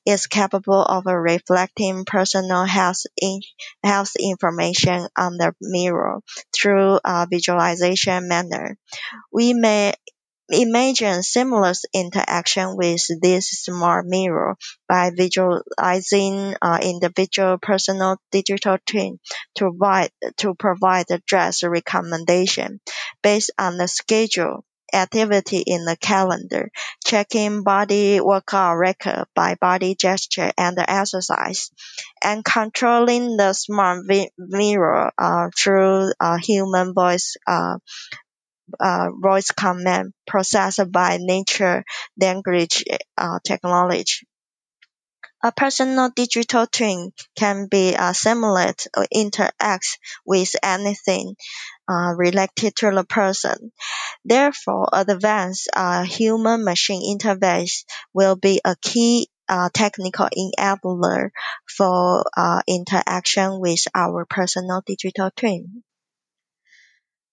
is 0.06 0.28
capable 0.28 0.82
of 0.82 1.06
reflecting 1.06 2.06
personal 2.06 2.66
health, 2.66 3.04
in, 3.18 3.42
health 3.84 4.12
information 4.20 5.08
on 5.18 5.38
the 5.38 5.54
mirror 5.62 6.20
through 6.56 7.00
a 7.04 7.28
visualization 7.30 8.28
manner. 8.28 8.78
We 9.32 9.54
may 9.54 9.94
imagine 10.50 11.24
seamless 11.24 11.84
interaction 11.94 12.78
with 12.78 13.02
this 13.22 13.50
smart 13.50 14.06
mirror 14.06 14.56
by 14.88 15.12
visualizing 15.16 16.56
uh, 16.62 16.78
individual 16.82 17.58
personal 17.58 18.18
digital 18.32 18.78
twin 18.86 19.20
to 19.56 19.72
provide, 19.72 20.12
to 20.38 20.54
provide 20.56 21.06
dress 21.26 21.64
recommendation 21.64 22.80
based 23.24 23.52
on 23.58 23.78
the 23.78 23.88
schedule 23.88 24.64
activity 24.94 25.64
in 25.66 25.86
the 25.86 25.98
calendar, 25.98 26.70
checking 27.06 27.64
body 27.64 28.20
workout 28.22 28.78
record 28.78 29.26
by 29.36 29.56
body 29.56 29.96
gesture 29.96 30.52
and 30.58 30.78
exercise, 30.80 31.72
and 32.24 32.44
controlling 32.46 33.38
the 33.38 33.54
smart 33.54 34.06
mirror 34.38 35.12
uh, 35.18 35.50
through 35.58 36.12
a 36.20 36.38
human 36.40 36.94
voice 36.94 37.36
uh, 37.48 37.78
uh, 38.80 39.10
voice 39.22 39.52
command 39.52 40.14
processed 40.28 40.92
by 40.92 41.18
nature 41.20 41.84
language 42.20 42.84
uh, 43.18 43.40
technology. 43.46 44.28
A 45.44 45.52
personal 45.52 46.10
digital 46.16 46.68
twin 46.68 47.14
can 47.36 47.66
be 47.66 47.96
uh, 47.96 48.14
simulate 48.14 48.86
or 48.96 49.08
interacts 49.12 49.98
with 50.24 50.56
anything 50.62 51.36
uh, 51.90 52.14
related 52.16 52.76
to 52.76 52.92
the 52.92 53.04
person. 53.04 53.72
Therefore, 54.24 54.88
advanced 54.94 55.68
uh, 55.74 56.04
human-machine 56.04 57.18
interface 57.18 57.86
will 58.14 58.36
be 58.36 58.62
a 58.64 58.76
key 58.82 59.30
uh, 59.50 59.70
technical 59.74 60.30
enabler 60.30 61.32
for 61.68 62.24
uh, 62.38 62.62
interaction 62.68 63.60
with 63.60 63.84
our 63.96 64.26
personal 64.26 64.84
digital 64.86 65.32
twin. 65.36 65.84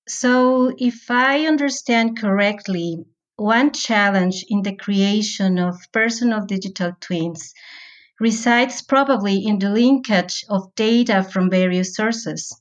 So, 0.08 0.74
if 0.78 1.10
I 1.10 1.46
understand 1.46 2.18
correctly, 2.18 3.04
one 3.36 3.72
challenge 3.72 4.46
in 4.48 4.62
the 4.62 4.74
creation 4.74 5.58
of 5.58 5.76
personal 5.92 6.46
digital 6.46 6.92
twins 6.98 7.52
resides 8.20 8.82
probably 8.82 9.44
in 9.44 9.58
the 9.58 9.70
linkage 9.70 10.44
of 10.48 10.74
data 10.74 11.22
from 11.22 11.50
various 11.50 11.94
sources. 11.94 12.60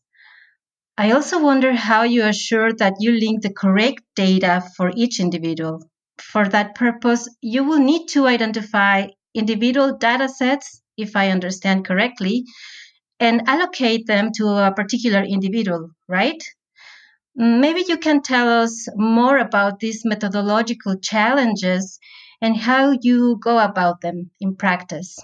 I 0.98 1.12
also 1.12 1.40
wonder 1.42 1.74
how 1.74 2.04
you 2.04 2.24
assure 2.26 2.74
that 2.74 2.96
you 3.00 3.12
link 3.12 3.44
the 3.44 3.54
correct 3.54 4.02
data 4.16 4.64
for 4.76 4.92
each 4.96 5.20
individual. 5.20 5.88
For 6.20 6.48
that 6.50 6.76
purpose, 6.76 7.30
you 7.42 7.64
will 7.64 7.80
need 7.80 8.08
to 8.10 8.26
identify 8.26 9.08
individual 9.36 9.98
data 9.98 10.28
sets, 10.28 10.82
if 10.98 11.16
I 11.16 11.30
understand 11.30 11.86
correctly, 11.86 12.46
and 13.20 13.48
allocate 13.48 14.08
them 14.08 14.32
to 14.38 14.48
a 14.48 14.74
particular 14.76 15.24
individual, 15.24 15.92
right? 16.08 16.42
Maybe 17.36 17.84
you 17.88 17.98
can 17.98 18.24
tell 18.24 18.50
us 18.50 18.88
more 18.96 19.38
about 19.38 19.80
these 19.80 20.04
methodological 20.04 20.98
challenges 21.00 22.00
and 22.42 22.58
how 22.58 22.98
you 23.02 23.38
go 23.40 23.60
about 23.60 24.02
them 24.02 24.32
in 24.40 24.56
practice. 24.56 25.20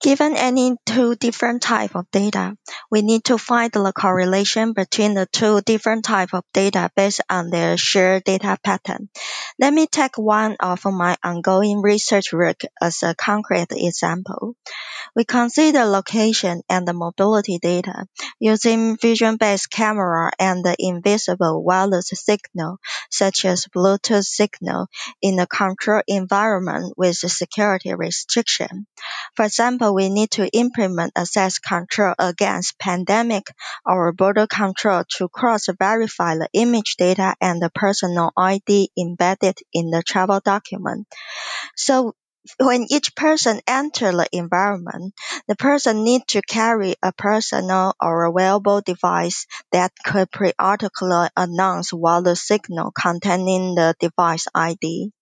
Given 0.00 0.34
any 0.34 0.76
two 0.86 1.14
different 1.14 1.60
type 1.60 1.94
of 1.94 2.10
data, 2.10 2.56
we 2.90 3.02
need 3.02 3.24
to 3.24 3.36
find 3.36 3.70
the 3.70 3.92
correlation 3.92 4.72
between 4.72 5.12
the 5.12 5.26
two 5.26 5.60
different 5.60 6.06
type 6.06 6.32
of 6.32 6.42
data 6.54 6.90
based 6.96 7.20
on 7.28 7.50
their 7.50 7.76
shared 7.76 8.24
data 8.24 8.56
pattern. 8.64 9.10
Let 9.58 9.74
me 9.74 9.86
take 9.86 10.16
one 10.16 10.56
of 10.58 10.86
my 10.86 11.18
ongoing 11.22 11.82
research 11.82 12.32
work 12.32 12.62
as 12.80 13.02
a 13.02 13.14
concrete 13.14 13.72
example. 13.72 14.56
We 15.14 15.24
consider 15.24 15.84
location 15.84 16.62
and 16.70 16.88
mobility 16.94 17.58
data 17.58 18.06
using 18.38 18.96
vision-based 18.96 19.70
camera 19.70 20.30
and 20.38 20.64
the 20.64 20.76
invisible 20.78 21.62
wireless 21.62 22.10
signal, 22.14 22.78
such 23.10 23.44
as 23.44 23.66
Bluetooth 23.74 24.24
signal, 24.24 24.86
in 25.20 25.38
a 25.40 25.46
controlled 25.46 26.04
environment 26.06 26.94
with 26.96 27.16
security 27.16 27.92
restriction. 27.92 28.86
For 29.34 29.44
example, 29.44 29.89
we 29.92 30.08
need 30.08 30.30
to 30.32 30.48
implement 30.48 31.12
access 31.16 31.58
control 31.58 32.14
against 32.18 32.78
pandemic 32.78 33.46
or 33.84 34.12
border 34.12 34.46
control 34.46 35.04
to 35.16 35.28
cross-verify 35.28 36.36
the 36.36 36.48
image 36.52 36.96
data 36.96 37.34
and 37.40 37.60
the 37.62 37.70
personal 37.70 38.32
ID 38.36 38.90
embedded 38.98 39.58
in 39.72 39.90
the 39.90 40.02
travel 40.02 40.40
document. 40.40 41.06
So 41.76 42.14
when 42.58 42.86
each 42.90 43.14
person 43.14 43.60
enter 43.66 44.12
the 44.12 44.28
environment, 44.32 45.14
the 45.46 45.56
person 45.56 46.04
need 46.04 46.22
to 46.28 46.40
carry 46.42 46.94
a 47.02 47.12
personal 47.12 47.94
or 48.00 48.30
wearable 48.30 48.80
device 48.80 49.46
that 49.72 49.92
could 50.04 50.30
periodically 50.30 51.28
announce 51.36 51.90
the 51.90 52.34
signal 52.34 52.92
containing 52.92 53.74
the 53.74 53.94
device 54.00 54.46
ID. 54.54 55.12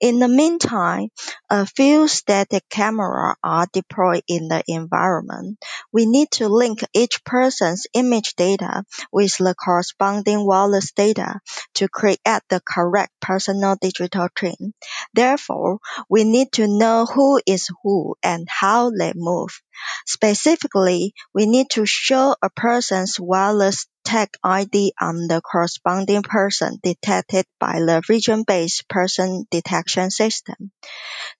In 0.00 0.18
the 0.18 0.28
meantime, 0.28 1.08
a 1.48 1.64
few 1.66 2.08
static 2.08 2.68
cameras 2.68 3.36
are 3.42 3.66
deployed 3.72 4.22
in 4.28 4.48
the 4.48 4.62
environment. 4.68 5.58
We 5.92 6.06
need 6.06 6.30
to 6.32 6.48
link 6.48 6.84
each 6.92 7.24
person's 7.24 7.86
image 7.94 8.34
data 8.36 8.84
with 9.10 9.36
the 9.38 9.54
corresponding 9.54 10.44
wireless 10.46 10.92
data 10.92 11.40
to 11.74 11.88
create 11.88 12.20
the 12.24 12.60
correct 12.66 13.12
personal 13.20 13.76
digital 13.80 14.28
twin. 14.34 14.74
Therefore, 15.14 15.78
we 16.08 16.24
need 16.24 16.52
to 16.52 16.68
know 16.68 17.06
who 17.06 17.40
is 17.46 17.68
who 17.82 18.16
and 18.22 18.46
how 18.50 18.90
they 18.90 19.12
move. 19.14 19.62
Specifically, 20.06 21.14
we 21.34 21.46
need 21.46 21.70
to 21.70 21.86
show 21.86 22.36
a 22.42 22.50
person's 22.50 23.18
wireless 23.18 23.86
tag 24.06 24.28
ID 24.44 24.92
on 25.00 25.26
the 25.26 25.40
corresponding 25.40 26.22
person 26.22 26.78
detected 26.82 27.44
by 27.58 27.80
the 27.80 28.02
region-based 28.08 28.88
person 28.88 29.46
detection 29.50 30.10
system. 30.10 30.70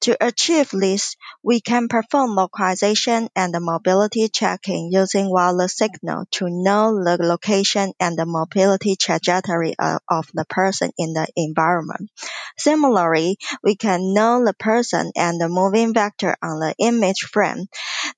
To 0.03 0.17
achieve 0.21 0.71
this, 0.73 1.17
we 1.43 1.61
can 1.61 1.89
perform 1.89 2.35
localization 2.35 3.29
and 3.37 3.55
mobility 3.61 4.29
checking 4.29 4.91
using 4.93 5.31
wireless 5.31 5.77
signal 5.77 6.25
to 6.33 6.49
know 6.51 6.93
the 7.05 7.17
location 7.25 7.93
and 8.01 8.19
the 8.19 8.27
mobility 8.27 8.97
trajectory 8.97 9.75
of, 9.79 10.01
of 10.11 10.27
the 10.35 10.45
person 10.45 10.91
in 10.99 11.13
the 11.13 11.29
environment. 11.37 12.11
Similarly, 12.59 13.39
we 13.63 13.77
can 13.77 14.13
know 14.13 14.45
the 14.45 14.55
person 14.55 15.13
and 15.15 15.41
the 15.41 15.49
moving 15.49 15.95
vector 15.95 16.37
on 16.43 16.59
the 16.59 16.75
image 16.79 17.21
frame 17.31 17.67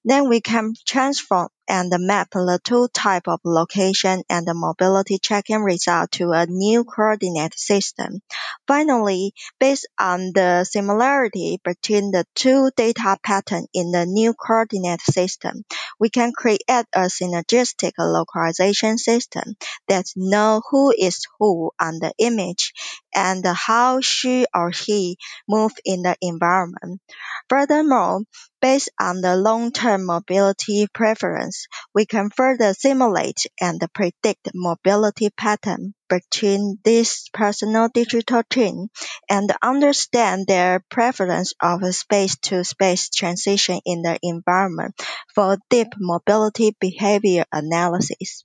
Then 0.04 0.28
we 0.28 0.40
can 0.40 0.72
transform 0.86 1.48
and 1.68 1.92
map 1.98 2.30
the 2.30 2.58
two 2.64 2.88
type 2.88 3.28
of 3.28 3.40
location 3.44 4.22
and 4.30 4.46
the 4.46 4.54
mobility 4.54 5.18
checking 5.18 5.62
result 5.62 6.10
to 6.12 6.32
a 6.32 6.46
new 6.46 6.84
coordinate 6.84 7.58
system. 7.58 8.22
Finally, 8.66 9.34
based 9.60 9.86
on 9.98 10.32
the 10.34 10.64
similarity 10.64 11.60
between 11.62 12.10
the 12.10 12.24
two 12.34 12.70
data 12.76 13.18
pattern 13.22 13.66
in 13.74 13.90
the 13.92 14.06
new 14.06 14.32
coordinate 14.32 15.02
system, 15.02 15.64
we 16.00 16.08
can 16.08 16.32
create 16.32 16.62
a 16.68 17.08
synergistic 17.08 17.92
localization 17.98 18.96
system 18.98 19.54
that 19.88 20.06
know 20.16 20.62
who 20.70 20.92
is 20.96 21.26
who 21.38 21.70
on 21.80 21.98
the 21.98 22.12
image 22.18 22.72
and 23.14 23.44
how 23.44 24.00
she 24.00 24.46
or 24.54 24.70
he 24.70 25.18
move 25.48 25.72
in 25.84 26.02
the 26.02 26.16
environment. 26.20 27.00
Furthermore, 27.48 28.22
based 28.60 28.90
on 29.00 29.20
the 29.20 29.36
long-term 29.36 30.04
mobility 30.04 30.86
preference, 30.92 31.66
we 31.94 32.06
can 32.06 32.30
further 32.30 32.74
simulate 32.74 33.46
and 33.60 33.80
predict 33.94 34.50
mobility 34.54 35.30
pattern 35.30 35.94
between 36.08 36.78
these 36.84 37.28
personal 37.32 37.88
digital 37.92 38.42
twin 38.48 38.88
and 39.28 39.52
understand 39.62 40.46
their 40.46 40.82
preference 40.90 41.52
of 41.62 41.82
space-to-space 41.94 43.10
transition 43.10 43.80
in 43.84 44.02
the 44.02 44.18
environment 44.22 44.94
for 45.34 45.58
deep 45.70 45.88
mobility 45.98 46.74
behavior 46.80 47.44
analysis. 47.52 48.44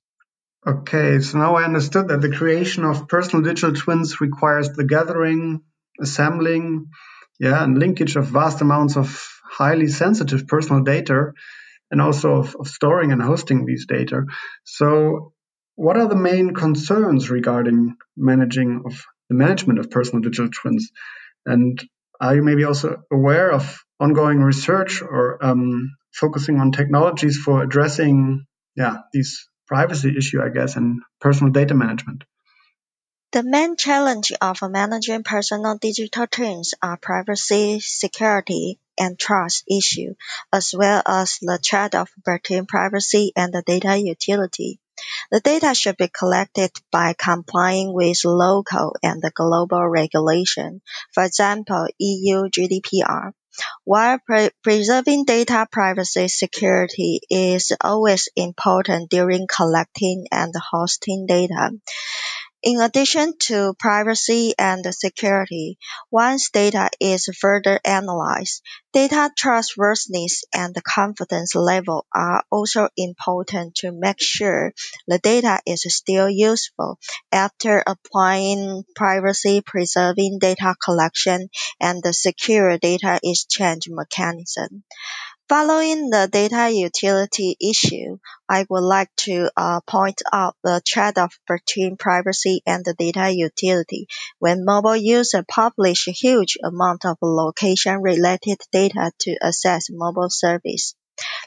Okay, 0.65 1.19
so 1.19 1.38
now 1.38 1.56
I 1.56 1.63
understood 1.63 2.08
that 2.08 2.21
the 2.21 2.32
creation 2.32 2.86
of 2.86 3.08
personal 3.08 3.43
digital 3.43 3.73
twins 3.73 4.21
requires 4.21 4.71
the 4.71 4.86
gathering, 4.86 5.62
assembling, 5.99 6.88
yeah, 7.39 7.63
and 7.63 7.78
linkage 7.78 8.15
of 8.15 8.28
vast 8.28 8.62
amounts 8.62 8.95
of 8.95 9.33
highly 9.57 9.87
sensitive 9.87 10.47
personal 10.47 10.83
data 10.83 11.31
and 11.91 12.01
also 12.01 12.37
of, 12.37 12.55
of 12.59 12.67
storing 12.67 13.11
and 13.11 13.21
hosting 13.21 13.65
these 13.65 13.85
data. 13.85 14.23
So 14.63 15.33
what 15.75 15.97
are 15.97 16.07
the 16.07 16.15
main 16.15 16.53
concerns 16.53 17.29
regarding 17.29 17.95
managing 18.17 18.83
of 18.85 19.01
the 19.29 19.35
management 19.35 19.79
of 19.79 19.91
personal 19.91 20.21
digital 20.21 20.49
twins? 20.49 20.91
And 21.45 21.81
are 22.19 22.35
you 22.35 22.43
maybe 22.43 22.63
also 22.63 23.03
aware 23.11 23.51
of 23.51 23.83
ongoing 23.99 24.39
research 24.39 25.01
or 25.01 25.43
um, 25.43 25.95
focusing 26.13 26.59
on 26.59 26.71
technologies 26.71 27.37
for 27.37 27.63
addressing 27.63 28.45
yeah 28.75 28.97
these 29.11 29.47
privacy 29.67 30.13
issue, 30.17 30.41
I 30.41 30.49
guess, 30.49 30.75
and 30.75 31.01
personal 31.21 31.51
data 31.51 31.73
management. 31.73 32.23
The 33.31 33.43
main 33.43 33.77
challenge 33.77 34.31
of 34.41 34.61
managing 34.61 35.23
personal 35.23 35.77
digital 35.77 36.27
twins 36.27 36.75
are 36.83 36.97
privacy, 36.97 37.79
security, 37.79 38.79
and 38.99 39.17
trust 39.17 39.63
issue, 39.69 40.15
as 40.51 40.73
well 40.75 41.01
as 41.06 41.38
the 41.41 41.60
trade-off 41.63 42.12
between 42.25 42.65
privacy 42.65 43.32
and 43.36 43.53
the 43.53 43.62
data 43.62 43.97
utility. 43.97 44.79
The 45.32 45.39
data 45.39 45.73
should 45.73 45.97
be 45.97 46.08
collected 46.08 46.71
by 46.91 47.15
complying 47.17 47.93
with 47.93 48.23
local 48.23 48.95
and 49.01 49.23
global 49.34 49.88
regulation, 49.88 50.82
for 51.12 51.23
example, 51.23 51.88
EU 51.97 52.49
GDPR. 52.49 53.34
While 53.84 54.19
pre 54.19 54.49
preserving 54.63 55.25
data 55.25 55.67
privacy 55.71 56.27
security 56.27 57.21
is 57.29 57.71
always 57.82 58.27
important 58.36 59.12
during 59.12 59.45
collecting 59.47 60.25
and 60.32 60.53
hosting 60.56 61.27
data, 61.27 61.71
in 62.63 62.80
addition 62.80 63.34
to 63.39 63.73
privacy 63.78 64.54
and 64.58 64.86
security, 64.95 65.78
once 66.10 66.49
data 66.49 66.89
is 66.99 67.26
further 67.39 67.80
analyzed, 67.84 68.62
data 68.93 69.30
trustworthiness 69.38 70.45
and 70.54 70.73
confidence 70.84 71.56
level 71.56 72.06
are 72.13 72.43
also 72.49 72.88
important 72.95 73.76
to 73.76 73.91
make 73.91 74.21
sure 74.21 74.73
the 75.08 75.19
data 75.19 75.60
is 75.65 75.84
still 75.89 76.30
useful 76.30 76.97
after 77.34 77.84
applying 77.86 78.84
privacy 78.95 79.62
preserving 79.62 80.39
data 80.39 80.73
collection 80.82 81.49
and 81.82 82.02
the 82.02 82.13
secure 82.13 82.78
data 82.78 83.19
exchange 83.23 83.89
mechanism. 83.89 84.84
Following 85.47 86.10
the 86.10 86.27
data 86.29 86.69
utility 86.69 87.56
issue, 87.62 88.17
I 88.49 88.65
would 88.69 88.84
like 88.84 89.10
to 89.19 89.49
uh, 89.56 89.79
point 89.88 90.21
out 90.34 90.58
the 90.63 90.82
trade-off 90.86 91.39
between 91.47 91.95
privacy 91.95 92.62
and 92.65 92.84
the 92.84 92.93
data 92.93 93.29
utility 93.29 94.08
when 94.39 94.65
mobile 94.65 94.97
users 94.97 95.45
publish 95.47 96.10
a 96.10 96.12
huge 96.12 96.58
amount 96.62 97.06
of 97.06 97.17
location-related 97.21 98.60
data 98.71 99.13
to 99.19 99.38
access 99.41 99.89
mobile 99.89 100.29
service. 100.29 100.93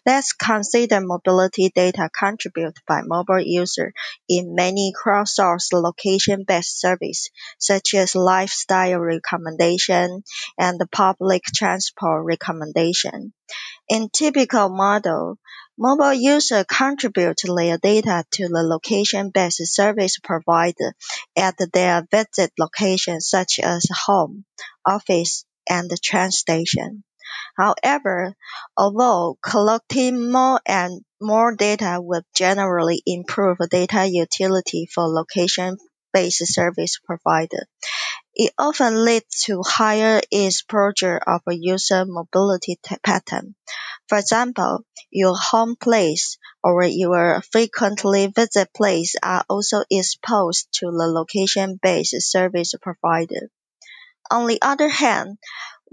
Let's 0.07 0.35
consider 0.35 1.01
mobility 1.01 1.69
data 1.75 2.09
contributed 2.17 2.77
by 2.87 3.03
mobile 3.03 3.41
users 3.41 3.93
in 4.29 4.55
many 4.55 4.93
cross-source 4.95 5.73
location-based 5.73 6.81
services, 6.81 7.31
such 7.59 7.93
as 7.95 8.15
lifestyle 8.15 9.01
recommendation 9.01 10.23
and 10.57 10.81
public 10.93 11.43
transport 11.43 12.25
recommendation. 12.25 13.33
In 13.89 14.09
typical 14.09 14.69
model, 14.69 15.39
mobile 15.77 16.15
users 16.15 16.65
contribute 16.69 17.41
their 17.45 17.77
data 17.77 18.25
to 18.31 18.47
the 18.47 18.63
location-based 18.63 19.67
service 19.67 20.19
provider 20.23 20.95
at 21.37 21.57
their 21.73 22.07
visit 22.13 22.53
location 22.57 23.21
such 23.21 23.59
as 23.59 23.89
home, 24.07 24.45
office, 24.87 25.45
and 25.69 25.91
train 26.01 26.31
station. 26.31 27.03
However, 27.57 28.37
although 28.77 29.39
collecting 29.43 30.31
more 30.31 30.61
and 30.67 31.03
more 31.21 31.55
data 31.55 31.99
would 32.01 32.25
generally 32.35 33.03
improve 33.07 33.59
data 33.71 34.07
utility 34.07 34.87
for 34.93 35.09
location-based 35.09 36.47
service 36.47 36.99
provider, 37.05 37.67
it 38.35 38.53
often 38.59 39.05
leads 39.05 39.45
to 39.45 39.63
higher 39.65 40.21
exposure 40.31 41.17
of 41.17 41.41
user 41.47 42.05
mobility 42.05 42.79
pattern. 43.03 43.55
For 44.09 44.19
example, 44.19 44.85
your 45.11 45.35
home 45.35 45.75
place 45.77 46.37
or 46.63 46.85
your 46.85 47.41
frequently 47.51 48.27
visit 48.27 48.75
place 48.75 49.15
are 49.23 49.45
also 49.49 49.85
exposed 49.91 50.69
to 50.75 50.87
the 50.87 51.07
location-based 51.09 52.21
service 52.21 52.75
provider. 52.81 53.49
On 54.31 54.47
the 54.47 54.59
other 54.61 54.89
hand, 54.89 55.39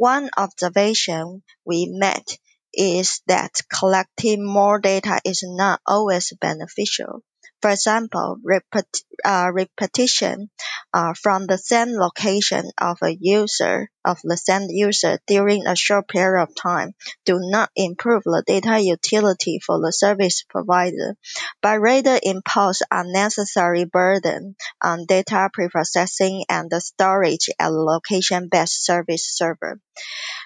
one 0.04 0.30
observation 0.36 1.42
we 1.64 1.88
made 1.90 2.26
is 2.74 3.22
that 3.28 3.62
collecting 3.70 4.46
more 4.46 4.78
data 4.78 5.22
is 5.24 5.42
not 5.46 5.80
always 5.88 6.34
beneficial. 6.42 7.24
For 7.64 7.70
example, 7.70 8.40
repet- 8.44 9.06
uh, 9.24 9.50
repetition 9.54 10.50
uh, 10.94 11.14
from 11.14 11.48
the 11.48 11.58
same 11.58 11.94
location 11.96 12.70
of 12.78 12.98
a 13.02 13.16
user 13.18 13.90
of 14.04 14.20
the 14.22 14.36
same 14.36 14.68
user 14.70 15.18
during 15.28 15.66
a 15.66 15.74
short 15.74 16.10
period 16.10 16.44
of 16.44 16.54
time 16.56 16.92
do 17.24 17.40
not 17.40 17.72
improve 17.74 18.24
the 18.26 18.44
data 18.46 18.82
utility 18.82 19.60
for 19.66 19.80
the 19.80 19.94
service 19.94 20.44
provider, 20.44 21.16
but 21.62 21.80
rather 21.80 22.20
impose 22.22 22.82
unnecessary 22.92 23.86
burden 23.86 24.58
on 24.82 25.06
data 25.06 25.50
preprocessing 25.58 26.44
and 26.50 26.70
the 26.70 26.82
storage 26.82 27.50
at 27.58 27.72
location-based 27.72 28.84
service 28.84 29.26
server. 29.26 29.80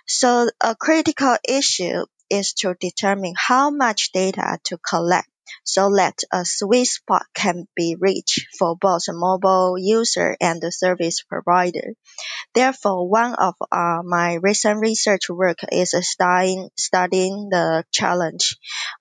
So 0.05 0.51
a 0.61 0.75
critical 0.75 1.35
issue 1.49 2.05
is 2.29 2.53
to 2.59 2.75
determine 2.79 3.33
how 3.35 3.71
much 3.71 4.11
data 4.11 4.59
to 4.65 4.77
collect 4.77 5.29
so 5.63 5.89
that 5.95 6.19
a 6.31 6.45
sweet 6.45 6.85
spot 6.85 7.25
can 7.33 7.67
be 7.75 7.95
reached 7.99 8.47
for 8.57 8.75
both 8.75 9.03
mobile 9.09 9.77
user 9.77 10.35
and 10.41 10.61
the 10.61 10.71
service 10.71 11.23
provider. 11.23 11.93
Therefore, 12.53 13.07
one 13.07 13.35
of 13.35 13.55
uh, 13.71 14.01
my 14.03 14.33
recent 14.41 14.81
research 14.81 15.29
work 15.29 15.59
is 15.71 15.93
studying, 16.01 16.69
studying 16.75 17.47
the 17.49 17.85
challenge. 17.93 18.57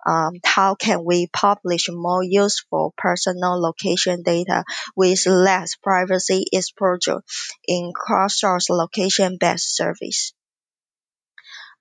Um, 0.06 0.34
how 0.44 0.76
can 0.76 1.04
we 1.04 1.26
publish 1.32 1.88
more 1.90 2.22
useful 2.22 2.94
personal 2.96 3.60
location 3.60 4.22
data 4.22 4.62
with 4.94 5.26
less 5.26 5.74
privacy 5.82 6.46
exposure 6.52 7.22
in 7.66 7.92
cross-source 7.92 8.70
location-based 8.70 9.74
service? 9.74 10.35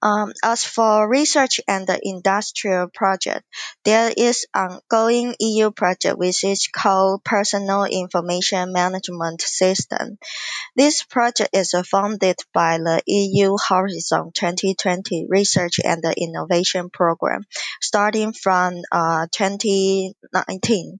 Um, 0.05 0.33
as 0.43 0.63
for 0.63 1.09
research 1.09 1.59
and 1.67 1.87
the 1.87 1.99
industrial 1.99 2.89
project, 2.93 3.41
there 3.85 4.13
is 4.15 4.45
an 4.53 4.77
ongoing 4.91 5.33
EU 5.39 5.71
project 5.71 6.19
which 6.19 6.43
is 6.43 6.67
called 6.67 7.23
Personal 7.23 7.85
Information 7.85 8.71
Management 8.71 9.41
System. 9.41 10.19
This 10.75 11.01
project 11.01 11.55
is 11.55 11.73
funded 11.89 12.35
by 12.53 12.77
the 12.77 13.01
EU 13.07 13.57
Horizon 13.57 14.31
2020 14.31 15.25
Research 15.27 15.79
and 15.83 16.03
Innovation 16.15 16.91
Program, 16.91 17.41
starting 17.81 18.31
from 18.33 18.83
uh, 18.91 19.25
2019. 19.31 20.99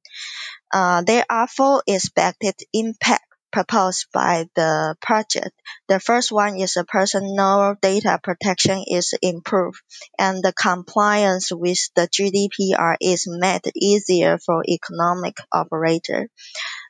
Uh, 0.74 1.04
there 1.04 1.26
are 1.30 1.48
four 1.48 1.84
expected 1.86 2.56
impact 2.74 3.25
proposed 3.56 4.08
by 4.12 4.46
the 4.56 4.98
project. 5.02 5.56
The 5.88 6.02
first 6.02 6.30
one 6.30 6.58
is 6.58 6.78
personal 6.90 7.78
data 7.82 8.20
protection 8.22 8.84
is 8.86 9.14
improved 9.22 9.82
and 10.20 10.44
the 10.44 10.52
compliance 10.52 11.54
with 11.54 11.80
the 11.96 12.10
GDPR 12.10 12.98
is 13.00 13.24
made 13.30 13.62
easier 13.74 14.38
for 14.46 14.62
economic 14.68 15.38
operator. 15.54 16.28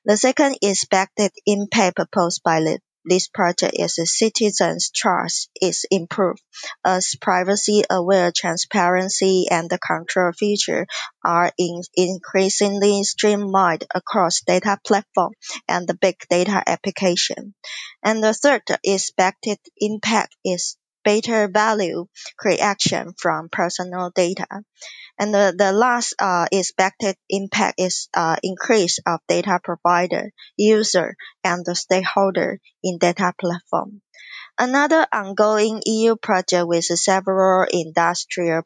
The 0.05 0.17
second 0.17 0.57
expected 0.63 1.31
impact 1.45 1.97
proposed 1.97 2.41
by 2.43 2.61
the 2.61 2.79
this 3.05 3.27
project 3.27 3.75
is 3.77 3.97
a 3.99 4.05
citizens' 4.05 4.89
trust 4.89 5.49
is 5.61 5.85
improved 5.91 6.41
as 6.83 7.15
privacy-aware 7.21 8.31
transparency 8.35 9.45
and 9.49 9.69
the 9.69 9.77
control 9.77 10.31
features 10.31 10.87
are 11.23 11.51
in 11.57 11.81
increasingly 11.95 13.03
streamlined 13.03 13.85
across 13.93 14.41
data 14.41 14.77
platform 14.85 15.33
and 15.67 15.87
the 15.87 15.93
big 15.95 16.17
data 16.29 16.63
application. 16.65 17.53
And 18.03 18.23
the 18.23 18.33
third 18.33 18.63
expected 18.83 19.59
impact 19.77 20.35
is 20.43 20.77
better 21.05 21.47
value 21.47 22.07
creation 22.37 23.13
from 23.17 23.47
personal 23.49 24.11
data. 24.13 24.47
And 25.19 25.33
the, 25.33 25.55
the 25.57 25.71
last 25.71 26.15
uh, 26.19 26.47
expected 26.51 27.15
impact 27.29 27.79
is 27.79 28.09
uh, 28.15 28.37
increase 28.43 28.99
of 29.05 29.19
data 29.27 29.59
provider, 29.63 30.31
user, 30.57 31.15
and 31.43 31.65
the 31.65 31.75
stakeholder 31.75 32.59
in 32.83 32.97
data 32.97 33.33
platform. 33.39 34.01
Another 34.57 35.05
ongoing 35.11 35.81
EU 35.85 36.15
project 36.15 36.65
with 36.65 36.85
several 36.85 37.67
industrial 37.69 38.63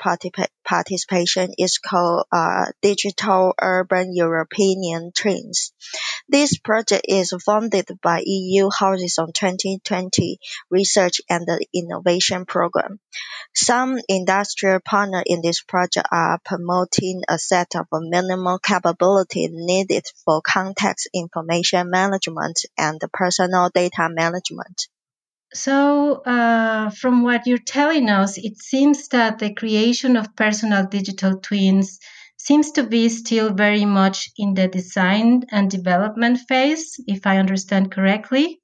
participation 0.63 1.52
is 1.58 1.80
called 1.80 2.28
uh, 2.32 2.65
Digital 2.84 3.56
Urban 3.60 4.13
European 4.13 5.12
Twins. 5.12 5.73
This 6.28 6.60
project 6.60 7.08
is 7.10 7.34
funded 7.43 7.88
by 8.04 8.21
EU 8.23 8.69
Horizon 8.69 9.34
2020 9.34 10.38
Research 10.69 11.21
and 11.28 11.47
Innovation 11.73 12.45
Program. 12.45 12.99
Some 13.56 13.99
industrial 14.08 14.82
partners 14.82 15.23
in 15.25 15.41
this 15.41 15.63
project 15.63 16.08
are 16.12 16.39
promoting 16.45 17.23
a 17.28 17.39
set 17.39 17.75
of 17.75 17.88
minimal 17.91 18.60
capabilities 18.60 19.49
needed 19.52 20.06
for 20.23 20.43
context 20.43 21.10
information 21.15 21.89
management 21.89 22.60
and 22.78 23.02
personal 23.12 23.71
data 23.73 24.08
management. 24.08 24.88
So, 25.53 26.21
uh, 26.23 26.89
from 26.89 27.21
what 27.21 27.45
you're 27.45 27.59
telling 27.59 28.09
us, 28.09 28.38
it 28.39 28.57
seems 28.57 29.07
that 29.09 29.38
the 29.38 29.53
creation 29.53 30.15
of 30.17 30.35
personal 30.35 30.88
digital 30.88 31.39
twins 31.39 31.99
seems 32.35 32.71
to 32.71 32.83
be 32.83 33.09
still 33.09 33.53
very 33.53 33.85
much 33.85 34.31
in 34.38 34.55
the 34.55 34.67
design 34.67 35.43
and 35.51 35.69
development 35.69 36.39
phase, 36.47 36.99
if 37.07 37.27
I 37.27 37.38
understand 37.38 37.91
correctly. 37.91 38.59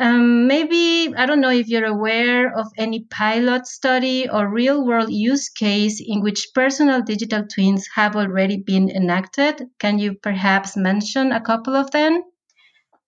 Um, 0.00 0.46
maybe, 0.48 1.14
I 1.16 1.26
don't 1.26 1.40
know 1.40 1.50
if 1.50 1.68
you're 1.68 1.84
aware 1.86 2.52
of 2.58 2.66
any 2.76 3.04
pilot 3.04 3.66
study 3.68 4.28
or 4.28 4.48
real 4.52 4.84
world 4.84 5.12
use 5.12 5.48
case 5.50 6.02
in 6.04 6.22
which 6.22 6.48
personal 6.54 7.02
digital 7.02 7.46
twins 7.46 7.86
have 7.94 8.16
already 8.16 8.56
been 8.56 8.90
enacted. 8.90 9.68
Can 9.78 9.98
you 10.00 10.14
perhaps 10.14 10.76
mention 10.76 11.30
a 11.32 11.40
couple 11.40 11.76
of 11.76 11.90
them? 11.92 12.22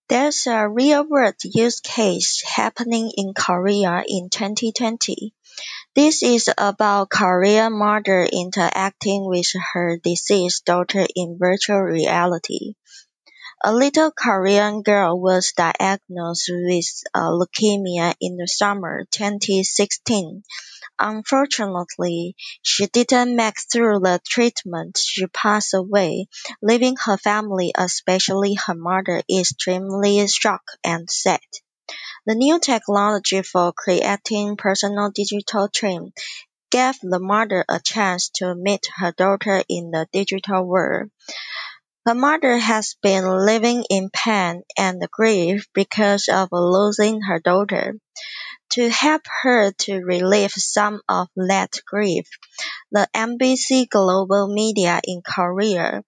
There's 0.08 0.46
a 0.46 0.68
real-world 0.68 1.36
use 1.42 1.80
case 1.80 2.42
happening 2.46 3.10
in 3.16 3.34
Korea 3.34 4.04
in 4.06 4.30
2020. 4.30 5.34
This 5.94 6.22
is 6.22 6.50
about 6.56 7.10
Korean 7.10 7.72
mother 7.78 8.22
interacting 8.24 9.24
with 9.24 9.46
her 9.72 9.98
deceased 9.98 10.64
daughter 10.64 11.06
in 11.16 11.38
virtual 11.38 11.80
reality. 11.80 12.74
A 13.64 13.72
little 13.72 14.10
Korean 14.10 14.82
girl 14.82 15.20
was 15.20 15.52
diagnosed 15.56 16.50
with 16.52 17.02
uh, 17.14 17.30
leukemia 17.30 18.14
in 18.20 18.36
the 18.36 18.48
summer 18.48 19.04
2016 19.12 20.42
Unfortunately, 20.98 22.36
she 22.62 22.86
didn't 22.86 23.36
make 23.36 23.56
through 23.60 24.00
the 24.00 24.20
treatment. 24.26 24.98
She 24.98 25.26
passed 25.28 25.74
away, 25.74 26.28
leaving 26.60 26.96
her 27.04 27.16
family, 27.16 27.72
especially 27.76 28.54
her 28.66 28.74
mother, 28.74 29.22
extremely 29.30 30.26
shocked 30.26 30.76
and 30.84 31.10
sad. 31.10 31.40
The 32.26 32.34
new 32.34 32.58
technology 32.58 33.42
for 33.42 33.72
creating 33.72 34.56
personal 34.56 35.10
digital 35.10 35.68
twin 35.68 36.12
gave 36.70 36.98
the 37.00 37.20
mother 37.20 37.64
a 37.68 37.80
chance 37.80 38.30
to 38.36 38.54
meet 38.54 38.88
her 38.96 39.12
daughter 39.12 39.62
in 39.68 39.92
the 39.92 40.08
digital 40.12 40.64
world. 40.64 41.10
Her 42.04 42.16
mother 42.16 42.58
has 42.58 42.96
been 43.00 43.24
living 43.46 43.84
in 43.88 44.10
pain 44.10 44.64
and 44.76 45.00
grief 45.08 45.68
because 45.72 46.28
of 46.28 46.48
losing 46.50 47.20
her 47.22 47.38
daughter. 47.38 47.94
To 48.70 48.90
help 48.90 49.22
her 49.42 49.70
to 49.70 50.00
relieve 50.00 50.50
some 50.50 51.00
of 51.08 51.28
that 51.36 51.78
grief, 51.86 52.26
the 52.90 53.06
MBC 53.14 53.88
Global 53.88 54.52
Media 54.52 55.00
in 55.04 55.22
Korea 55.22 56.02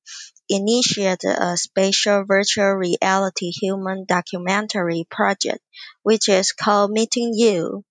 initiated 0.48 1.37
a 1.38 1.57
special 1.57 2.24
virtual 2.24 2.72
reality 2.72 3.52
human 3.52 4.04
documentary 4.04 5.07
project, 5.09 5.61
which 6.02 6.28
is 6.28 6.50
called 6.50 6.90
Meeting 6.90 7.35
You. 7.35 7.85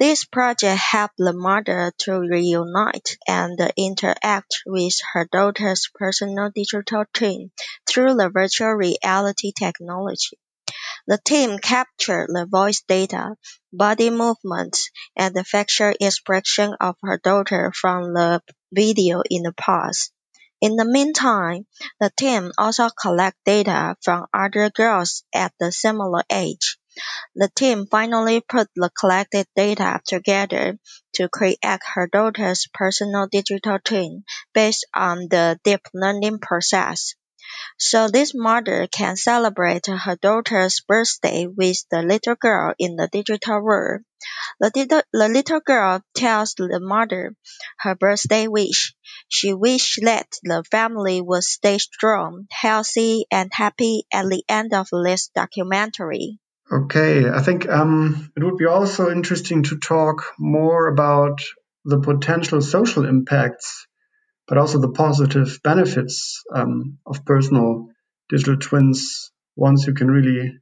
This 0.00 0.24
project 0.24 0.80
helped 0.80 1.18
the 1.18 1.34
mother 1.34 1.92
to 1.98 2.20
reunite 2.20 3.18
and 3.28 3.60
interact 3.76 4.62
with 4.64 4.94
her 5.12 5.28
daughter's 5.30 5.90
personal 5.94 6.50
digital 6.54 7.04
twin 7.12 7.50
through 7.86 8.14
the 8.14 8.30
virtual 8.30 8.70
reality 8.70 9.52
technology. 9.52 10.38
The 11.06 11.18
team 11.22 11.58
captured 11.58 12.28
the 12.28 12.46
voice 12.46 12.82
data, 12.88 13.36
body 13.74 14.08
movements, 14.08 14.88
and 15.16 15.34
the 15.34 15.44
facial 15.44 15.92
expression 16.00 16.74
of 16.80 16.96
her 17.02 17.18
daughter 17.18 17.70
from 17.78 18.14
the 18.14 18.40
video 18.72 19.20
in 19.28 19.42
the 19.42 19.52
past. 19.52 20.14
In 20.62 20.76
the 20.76 20.86
meantime, 20.86 21.66
the 22.00 22.10
team 22.16 22.52
also 22.56 22.88
collect 22.88 23.36
data 23.44 23.96
from 24.00 24.24
other 24.32 24.70
girls 24.70 25.24
at 25.34 25.52
the 25.60 25.70
similar 25.70 26.22
age. 26.32 26.78
The 27.34 27.48
team 27.48 27.86
finally 27.86 28.40
put 28.40 28.68
the 28.76 28.90
collected 28.90 29.46
data 29.56 30.00
together 30.06 30.78
to 31.14 31.28
create 31.28 31.58
her 31.64 32.06
daughter's 32.06 32.68
personal 32.74 33.26
digital 33.26 33.78
twin 33.82 34.24
based 34.52 34.86
on 34.94 35.28
the 35.28 35.58
deep 35.64 35.86
learning 35.94 36.40
process. 36.40 37.14
So 37.78 38.08
this 38.08 38.34
mother 38.34 38.86
can 38.86 39.16
celebrate 39.16 39.86
her 39.86 40.16
daughter's 40.16 40.80
birthday 40.80 41.46
with 41.46 41.84
the 41.90 42.02
little 42.02 42.36
girl 42.36 42.74
in 42.78 42.96
the 42.96 43.08
digital 43.08 43.60
world. 43.60 44.02
The, 44.60 44.70
little, 44.76 45.02
the 45.12 45.28
little 45.28 45.60
girl 45.60 46.02
tells 46.14 46.54
the 46.54 46.80
mother 46.80 47.34
her 47.78 47.94
birthday 47.96 48.48
wish. 48.48 48.94
She 49.28 49.52
wished 49.52 50.00
that 50.02 50.28
the 50.42 50.64
family 50.70 51.20
would 51.20 51.44
stay 51.44 51.78
strong, 51.78 52.46
healthy, 52.50 53.26
and 53.30 53.50
happy 53.52 54.06
at 54.12 54.26
the 54.26 54.44
end 54.48 54.74
of 54.74 54.88
this 54.92 55.28
documentary. 55.28 56.38
Okay, 56.72 57.28
I 57.28 57.42
think 57.42 57.68
um, 57.68 58.30
it 58.36 58.44
would 58.44 58.56
be 58.56 58.66
also 58.66 59.10
interesting 59.10 59.64
to 59.64 59.78
talk 59.78 60.22
more 60.38 60.86
about 60.86 61.40
the 61.84 61.98
potential 61.98 62.60
social 62.60 63.06
impacts 63.06 63.86
but 64.50 64.58
also 64.58 64.80
the 64.80 64.90
positive 64.90 65.60
benefits 65.62 66.42
um, 66.52 66.98
of 67.06 67.24
personal 67.24 67.86
digital 68.28 68.56
twins 68.56 69.30
once 69.54 69.86
you 69.86 69.94
can 69.94 70.10
really 70.10 70.58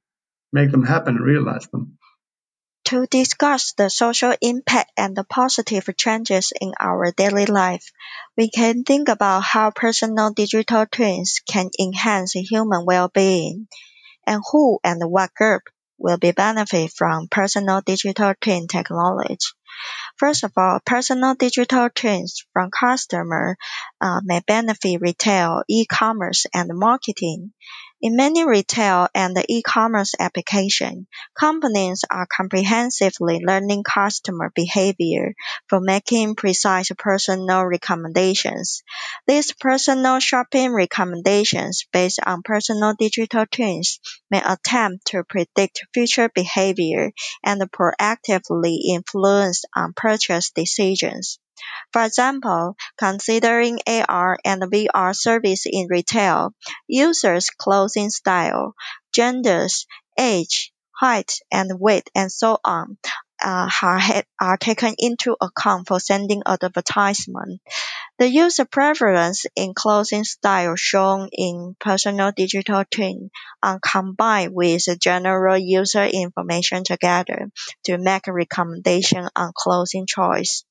make 0.52 0.70
them 0.70 0.84
happen 0.84 1.16
and 1.16 1.24
realize 1.24 1.66
them. 1.68 1.96
To 2.84 3.06
discuss 3.06 3.72
the 3.72 3.88
social 3.88 4.34
impact 4.42 4.92
and 4.98 5.16
the 5.16 5.24
positive 5.24 5.88
changes 5.96 6.52
in 6.60 6.72
our 6.78 7.12
daily 7.12 7.46
life, 7.46 7.90
we 8.36 8.50
can 8.50 8.84
think 8.84 9.08
about 9.08 9.42
how 9.42 9.70
personal 9.70 10.32
digital 10.34 10.84
twins 10.84 11.40
can 11.50 11.70
enhance 11.80 12.32
human 12.32 12.84
well-being 12.84 13.68
and 14.26 14.42
who 14.52 14.78
and 14.84 15.00
what 15.02 15.32
group 15.34 15.62
will 15.98 16.18
be 16.18 16.32
benefit 16.32 16.92
from 16.92 17.28
personal 17.28 17.80
digital 17.80 18.34
twin 18.40 18.66
technology. 18.68 19.36
First 20.16 20.42
of 20.44 20.52
all, 20.56 20.80
personal 20.84 21.34
digital 21.34 21.88
twins 21.94 22.44
from 22.52 22.70
customer 22.70 23.56
uh, 24.00 24.20
may 24.24 24.40
benefit 24.46 25.00
retail, 25.00 25.62
e-commerce, 25.68 26.46
and 26.52 26.70
marketing. 26.76 27.52
In 28.00 28.14
many 28.14 28.44
retail 28.46 29.08
and 29.12 29.36
e-commerce 29.48 30.14
applications, 30.20 31.06
companies 31.34 32.04
are 32.08 32.26
comprehensively 32.26 33.40
learning 33.44 33.82
customer 33.82 34.52
behavior 34.54 35.34
for 35.68 35.80
making 35.80 36.36
precise 36.36 36.90
personal 36.96 37.64
recommendations. 37.64 38.84
These 39.26 39.52
personal 39.54 40.20
shopping 40.20 40.72
recommendations 40.72 41.86
based 41.92 42.20
on 42.24 42.42
personal 42.42 42.94
digital 42.94 43.46
twins 43.46 43.98
may 44.30 44.42
attempt 44.44 45.06
to 45.06 45.24
predict 45.24 45.82
future 45.92 46.28
behavior 46.28 47.10
and 47.42 47.60
proactively 47.62 48.78
influence 48.90 49.64
on 49.74 49.92
purchase 49.92 50.50
decisions. 50.50 51.40
For 51.92 52.04
example, 52.04 52.76
considering 52.96 53.80
AR 53.86 54.38
and 54.44 54.62
VR 54.62 55.14
service 55.14 55.64
in 55.66 55.88
retail, 55.88 56.54
users' 56.86 57.50
clothing 57.50 58.10
style, 58.10 58.74
genders, 59.12 59.86
age, 60.18 60.72
height, 60.92 61.32
and 61.50 61.78
weight, 61.78 62.10
and 62.14 62.30
so 62.30 62.58
on, 62.64 62.98
uh, 63.44 63.70
are, 63.82 64.00
are 64.40 64.56
taken 64.56 64.94
into 64.98 65.36
account 65.40 65.88
for 65.88 66.00
sending 66.00 66.42
advertisement. 66.46 67.60
The 68.18 68.28
user 68.28 68.64
preference 68.64 69.46
in 69.56 69.74
clothing 69.74 70.24
style 70.24 70.74
shown 70.76 71.28
in 71.32 71.76
personal 71.80 72.32
digital 72.32 72.84
twin 72.90 73.30
are 73.62 73.80
combined 73.80 74.54
with 74.54 74.82
general 75.00 75.56
user 75.56 76.04
information 76.04 76.84
together 76.84 77.50
to 77.84 77.96
make 77.96 78.26
a 78.26 78.32
recommendation 78.32 79.28
on 79.34 79.52
clothing 79.54 80.06
choice. 80.06 80.64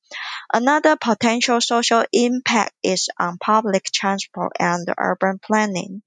Another 0.53 0.97
potential 0.97 1.61
social 1.61 2.03
impact 2.13 2.73
is 2.83 3.09
on 3.19 3.37
public 3.37 3.85
transport 3.85 4.53
and 4.59 4.87
urban 4.97 5.39
planning. 5.39 6.03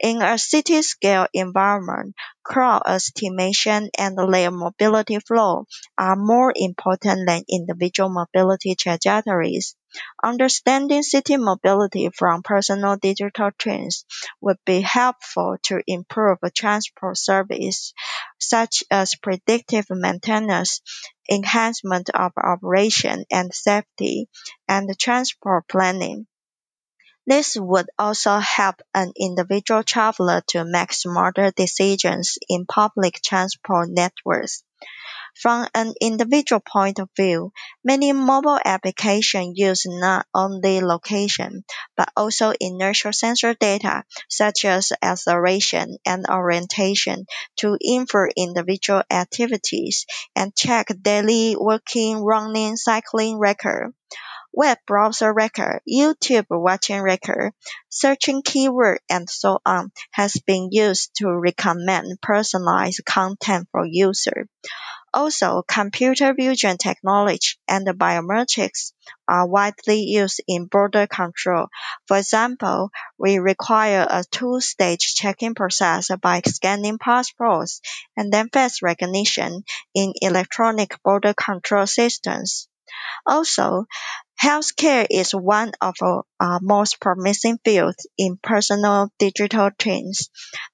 In 0.00 0.22
a 0.22 0.38
city-scale 0.38 1.28
environment, 1.34 2.14
crowd 2.42 2.82
estimation 2.86 3.90
and 3.98 4.18
their 4.18 4.50
mobility 4.50 5.18
flow 5.20 5.66
are 5.98 6.16
more 6.16 6.52
important 6.56 7.26
than 7.26 7.44
individual 7.48 8.10
mobility 8.10 8.74
trajectories. 8.74 9.76
Understanding 10.24 11.02
city 11.02 11.36
mobility 11.36 12.08
from 12.08 12.42
personal 12.42 12.96
digital 12.96 13.50
twins 13.58 14.06
would 14.40 14.56
be 14.64 14.80
helpful 14.80 15.58
to 15.64 15.82
improve 15.86 16.38
transport 16.54 17.18
service, 17.18 17.92
such 18.38 18.84
as 18.90 19.14
predictive 19.16 19.86
maintenance, 19.90 20.80
enhancement 21.30 22.08
of 22.10 22.32
operation 22.38 23.26
and 23.30 23.54
safety, 23.54 24.28
and 24.66 24.88
transport 24.98 25.68
planning. 25.68 26.26
This 27.26 27.56
would 27.56 27.90
also 27.98 28.38
help 28.38 28.80
an 28.94 29.12
individual 29.16 29.82
traveler 29.82 30.40
to 30.50 30.64
make 30.64 30.92
smarter 30.92 31.50
decisions 31.50 32.38
in 32.48 32.64
public 32.64 33.20
transport 33.20 33.88
networks. 33.90 34.62
From 35.40 35.68
an 35.74 35.94
individual 36.00 36.60
point 36.60 36.98
of 36.98 37.08
view, 37.16 37.52
many 37.84 38.12
mobile 38.12 38.58
applications 38.64 39.58
use 39.58 39.84
not 39.86 40.26
only 40.34 40.80
location, 40.80 41.64
but 41.96 42.12
also 42.16 42.52
inertial 42.60 43.12
sensor 43.12 43.54
data, 43.54 44.04
such 44.28 44.64
as 44.64 44.92
acceleration 45.02 45.98
and 46.04 46.26
orientation, 46.28 47.26
to 47.56 47.76
infer 47.80 48.28
individual 48.36 49.02
activities 49.10 50.06
and 50.36 50.54
check 50.54 50.88
daily 51.00 51.56
walking, 51.56 52.22
running, 52.24 52.76
cycling 52.76 53.38
record 53.38 53.94
web 54.52 54.78
browser 54.86 55.32
record, 55.32 55.80
YouTube 55.88 56.46
watching 56.50 57.00
record, 57.00 57.52
searching 57.88 58.42
keyword, 58.42 59.00
and 59.08 59.28
so 59.28 59.60
on 59.64 59.90
has 60.10 60.34
been 60.46 60.68
used 60.70 61.14
to 61.16 61.28
recommend 61.32 62.20
personalized 62.20 63.04
content 63.04 63.68
for 63.72 63.86
users. 63.86 64.46
Also, 65.14 65.62
computer 65.68 66.32
vision 66.32 66.78
technology 66.78 67.58
and 67.68 67.86
biometrics 67.86 68.92
are 69.28 69.46
widely 69.46 70.00
used 70.00 70.40
in 70.48 70.64
border 70.64 71.06
control. 71.06 71.66
For 72.08 72.16
example, 72.16 72.90
we 73.18 73.38
require 73.38 74.06
a 74.08 74.24
two-stage 74.30 75.14
check-in 75.14 75.54
process 75.54 76.10
by 76.20 76.40
scanning 76.46 76.96
passports 76.96 77.82
and 78.16 78.32
then 78.32 78.48
face 78.48 78.80
recognition 78.80 79.64
in 79.94 80.14
electronic 80.22 80.96
border 81.02 81.34
control 81.34 81.86
systems. 81.86 82.68
Also, 83.26 83.86
Healthcare 84.42 85.06
is 85.08 85.34
one 85.34 85.72
of 85.80 85.94
the 85.98 86.22
uh, 86.38 86.58
most 86.60 87.00
promising 87.00 87.58
fields 87.64 88.06
in 88.18 88.36
personal 88.42 89.08
digital 89.18 89.70
twins. 89.78 90.28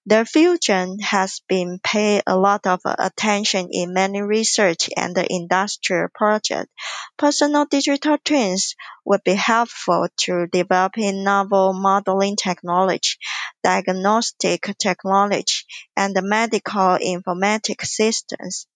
The 0.06 0.24
fusion 0.24 0.98
has 0.98 1.40
been 1.48 1.78
paid 1.78 2.24
a 2.26 2.36
lot 2.36 2.66
of 2.66 2.80
attention 2.84 3.68
in 3.70 3.92
many 3.92 4.22
research 4.22 4.90
and 4.96 5.16
industrial 5.18 6.08
projects. 6.12 6.72
Personal 7.16 7.66
digital 7.66 8.18
twins 8.24 8.74
would 9.04 9.22
be 9.22 9.34
helpful 9.34 10.08
to 10.16 10.48
developing 10.48 11.22
novel 11.22 11.74
modeling 11.74 12.34
technology, 12.34 13.18
diagnostic 13.62 14.62
technology, 14.80 15.64
and 15.96 16.16
medical 16.22 16.98
informatics 16.98 17.86
systems. 17.86 18.66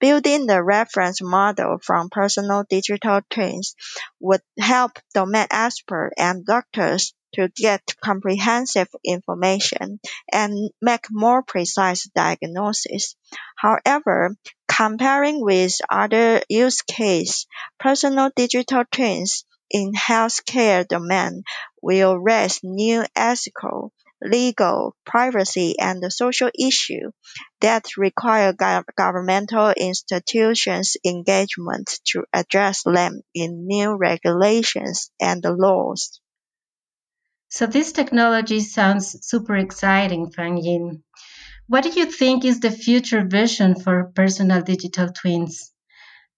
Building 0.00 0.46
the 0.46 0.62
reference 0.62 1.22
model 1.22 1.78
from 1.82 2.10
personal 2.10 2.64
digital 2.68 3.20
twins 3.30 3.76
would 4.18 4.40
help 4.58 4.98
domain 5.14 5.46
experts 5.50 6.14
and 6.18 6.44
doctors 6.44 7.14
to 7.34 7.48
get 7.54 7.94
comprehensive 8.02 8.88
information 9.04 10.00
and 10.32 10.70
make 10.80 11.06
more 11.10 11.42
precise 11.42 12.04
diagnosis. 12.14 13.14
However, 13.56 14.34
comparing 14.66 15.40
with 15.40 15.76
other 15.88 16.42
use 16.48 16.82
cases, 16.82 17.46
personal 17.78 18.30
digital 18.34 18.84
twins 18.90 19.44
in 19.70 19.92
healthcare 19.92 20.86
domain 20.88 21.44
will 21.80 22.18
raise 22.18 22.60
new 22.64 23.04
ethical 23.14 23.92
legal, 24.22 24.96
privacy, 25.04 25.78
and 25.78 26.12
social 26.12 26.50
issues 26.58 27.12
that 27.60 27.96
require 27.96 28.52
governmental 28.96 29.70
institutions' 29.70 30.96
engagement 31.04 32.00
to 32.06 32.24
address 32.32 32.82
them 32.82 33.22
in 33.34 33.66
new 33.66 33.94
regulations 33.94 35.10
and 35.20 35.44
laws. 35.44 36.20
So 37.48 37.66
this 37.66 37.92
technology 37.92 38.60
sounds 38.60 39.26
super 39.26 39.56
exciting, 39.56 40.30
Fang 40.30 40.62
Jing. 40.62 41.02
What 41.68 41.84
do 41.84 41.90
you 41.90 42.06
think 42.06 42.44
is 42.44 42.60
the 42.60 42.70
future 42.70 43.24
vision 43.24 43.74
for 43.80 44.12
personal 44.14 44.62
digital 44.62 45.08
twins? 45.10 45.72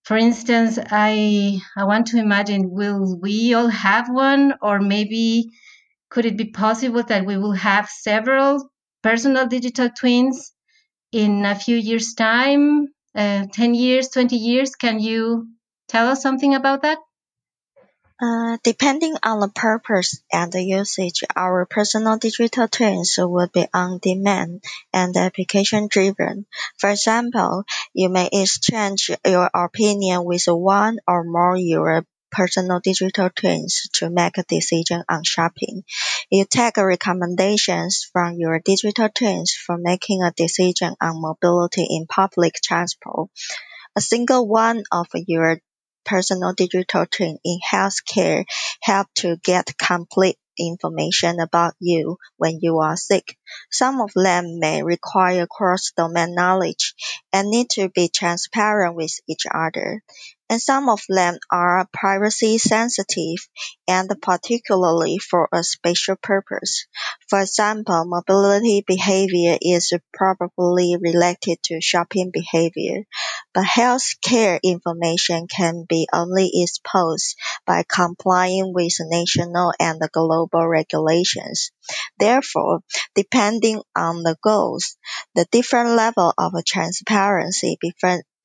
For 0.05 0.17
instance, 0.17 0.79
I 0.91 1.61
I 1.77 1.85
want 1.85 2.09
to 2.09 2.19
imagine 2.19 2.71
will 2.71 3.19
we 3.21 3.55
all 3.55 3.69
have 3.69 4.09
one 4.11 4.55
or 4.63 4.81
maybe 4.81 5.51
could 6.13 6.27
it 6.27 6.37
be 6.37 6.45
possible 6.45 7.03
that 7.03 7.25
we 7.25 7.39
will 7.39 7.53
have 7.53 7.89
several 7.89 8.71
personal 9.03 9.47
digital 9.47 9.89
twins 9.89 10.53
in 11.11 11.47
a 11.47 11.55
few 11.55 11.77
years' 11.77 12.13
time, 12.13 12.89
uh, 13.15 13.47
10 13.51 13.75
years, 13.75 14.09
20 14.11 14.37
years? 14.37 14.75
Can 14.75 15.01
you 15.01 15.49
tell 15.89 16.09
us 16.09 16.21
something 16.23 16.55
about 16.55 16.83
that? 16.83 16.99
Uh, 18.21 18.59
depending 18.63 19.17
on 19.23 19.41
the 19.41 19.49
purpose 19.49 20.23
and 20.31 20.53
the 20.53 20.63
usage, 20.63 21.25
our 21.35 21.65
personal 21.65 22.19
digital 22.19 22.69
twins 22.69 23.17
will 23.19 23.49
be 23.49 23.67
on 23.73 23.99
demand 23.99 24.63
and 24.93 25.17
application 25.17 25.89
driven. 25.89 26.45
For 26.77 26.91
example, 26.91 27.65
you 27.95 28.11
may 28.11 28.29
exchange 28.31 29.11
your 29.25 29.51
opinion 29.55 30.25
with 30.25 30.45
one 30.47 30.99
or 31.09 31.25
more 31.25 31.57
your 31.57 32.05
personal 32.33 32.81
digital 32.81 33.31
twins 33.31 33.89
to 33.93 34.11
make 34.11 34.39
a 34.39 34.43
decision 34.43 35.05
on 35.09 35.23
shopping. 35.23 35.85
You 36.31 36.45
take 36.45 36.79
recommendations 36.79 38.09
from 38.13 38.37
your 38.39 38.59
digital 38.59 39.09
twins 39.09 39.55
for 39.55 39.77
making 39.79 40.23
a 40.23 40.33
decision 40.33 40.97
on 41.01 41.21
mobility 41.21 41.87
in 41.89 42.07
public 42.09 42.55
transport. 42.55 43.29
A 43.95 44.01
single 44.01 44.49
one 44.49 44.83
of 44.91 45.07
your 45.27 45.59
personal 46.05 46.53
digital 46.55 47.07
twin 47.07 47.39
in 47.45 47.59
healthcare 47.71 48.45
help 48.81 49.07
to 49.17 49.37
get 49.45 49.77
complete 49.79 50.39
information 50.59 51.41
about 51.41 51.75
you 51.81 52.19
when 52.37 52.59
you 52.61 52.79
are 52.79 52.97
sick. 52.97 53.37
Some 53.71 54.01
of 54.01 54.13
them 54.15 54.59
may 54.59 54.83
require 54.83 55.47
cross-domain 55.47 56.35
knowledge 56.35 56.95
and 57.33 57.49
need 57.49 57.71
to 57.71 57.89
be 57.89 58.09
transparent 58.09 58.97
with 58.97 59.13
each 59.29 59.47
other 59.53 60.03
and 60.53 60.61
some 60.61 60.91
of 60.91 61.01
them 61.09 61.39
are 61.51 61.89
privacy 61.95 62.59
sensitive 62.59 63.39
and 63.89 64.11
particularly 64.21 65.17
for 65.17 65.49
a 65.51 65.65
special 65.65 66.15
purpose. 66.17 66.85
For 67.31 67.41
example, 67.41 68.05
mobility 68.05 68.85
behavior 68.87 69.57
is 69.63 69.95
probably 70.13 70.99
related 71.01 71.57
to 71.63 71.81
shopping 71.81 72.33
behavior, 72.35 73.05
but 73.55 73.65
healthcare 73.65 74.61
information 74.63 75.47
can 75.47 75.87
be 75.89 76.07
only 76.13 76.51
exposed 76.53 77.35
by 77.67 77.83
complying 77.89 78.75
with 78.75 78.93
national 79.01 79.73
and 79.81 80.03
global 80.13 80.69
regulations. 80.69 81.73
Therefore, 82.19 82.81
depending 83.15 83.81
on 83.97 84.23
the 84.23 84.37
goals, 84.43 84.99
the 85.35 85.47
different 85.51 85.97
level 85.97 86.35
of 86.37 86.53
transparency 86.67 87.79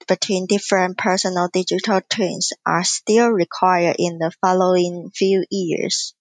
between 0.07 0.45
different 0.45 0.97
personal 0.97 1.49
digital 1.51 2.01
twins 2.09 2.53
are 2.65 2.83
still 2.83 3.29
required 3.29 3.95
in 3.99 4.17
the 4.17 4.31
following 4.41 5.11
few 5.13 5.45
years. 5.49 6.13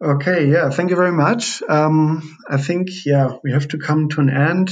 Okay, 0.00 0.48
yeah, 0.48 0.70
thank 0.70 0.90
you 0.90 0.96
very 0.96 1.12
much. 1.12 1.60
Um, 1.68 2.38
I 2.48 2.56
think, 2.56 2.88
yeah, 3.04 3.36
we 3.42 3.52
have 3.52 3.68
to 3.68 3.78
come 3.78 4.08
to 4.10 4.20
an 4.20 4.30
end, 4.30 4.70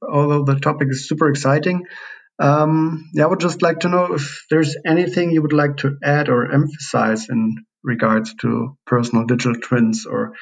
although 0.00 0.44
the 0.44 0.60
topic 0.60 0.88
is 0.90 1.08
super 1.08 1.28
exciting. 1.28 1.86
Um, 2.38 3.10
yeah, 3.14 3.24
I 3.24 3.26
would 3.26 3.40
just 3.40 3.62
like 3.62 3.80
to 3.80 3.88
know 3.88 4.14
if 4.14 4.44
there's 4.50 4.76
anything 4.86 5.32
you 5.32 5.42
would 5.42 5.52
like 5.52 5.78
to 5.78 5.98
add 6.02 6.28
or 6.28 6.52
emphasize 6.52 7.28
in 7.28 7.64
regards 7.82 8.34
to 8.42 8.76
personal 8.86 9.26
digital 9.26 9.60
twins 9.60 10.06
or 10.06 10.34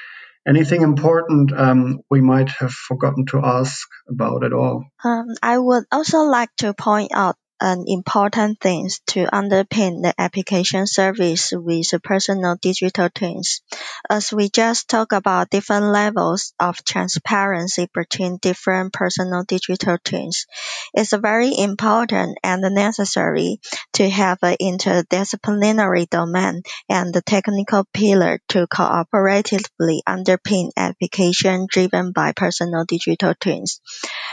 anything 0.46 0.82
important 0.82 1.52
um, 1.52 2.00
we 2.10 2.20
might 2.20 2.50
have 2.50 2.72
forgotten 2.72 3.26
to 3.26 3.40
ask 3.44 3.88
about 4.08 4.44
at 4.44 4.52
all? 4.52 4.84
Um, 5.04 5.28
I 5.42 5.58
would 5.58 5.84
also 5.92 6.20
like 6.22 6.50
to 6.58 6.74
point 6.74 7.12
out 7.14 7.36
an 7.62 7.84
important 7.86 8.58
thing 8.58 8.90
to 9.06 9.24
underpin 9.26 10.02
the 10.02 10.12
application 10.18 10.84
service 10.84 11.52
with 11.54 11.94
personal 12.02 12.56
digital 12.60 13.08
twins. 13.08 13.62
As 14.10 14.32
we 14.32 14.48
just 14.48 14.88
talked 14.88 15.12
about 15.12 15.48
different 15.48 15.86
levels 15.86 16.54
of 16.58 16.82
transparency 16.84 17.88
between 17.94 18.38
different 18.38 18.92
personal 18.92 19.44
digital 19.44 19.96
twins, 20.02 20.46
it's 20.92 21.12
very 21.16 21.52
important 21.56 22.36
and 22.42 22.62
necessary 22.74 23.60
to 23.92 24.10
have 24.10 24.38
an 24.42 24.56
interdisciplinary 24.60 26.10
domain 26.10 26.62
and 26.88 27.14
the 27.14 27.22
technical 27.22 27.84
pillar 27.94 28.40
to 28.48 28.66
cooperatively 28.66 30.00
underpin 30.08 30.70
application 30.76 31.68
driven 31.70 32.10
by 32.10 32.32
personal 32.32 32.84
digital 32.84 33.34
twins. 33.38 33.80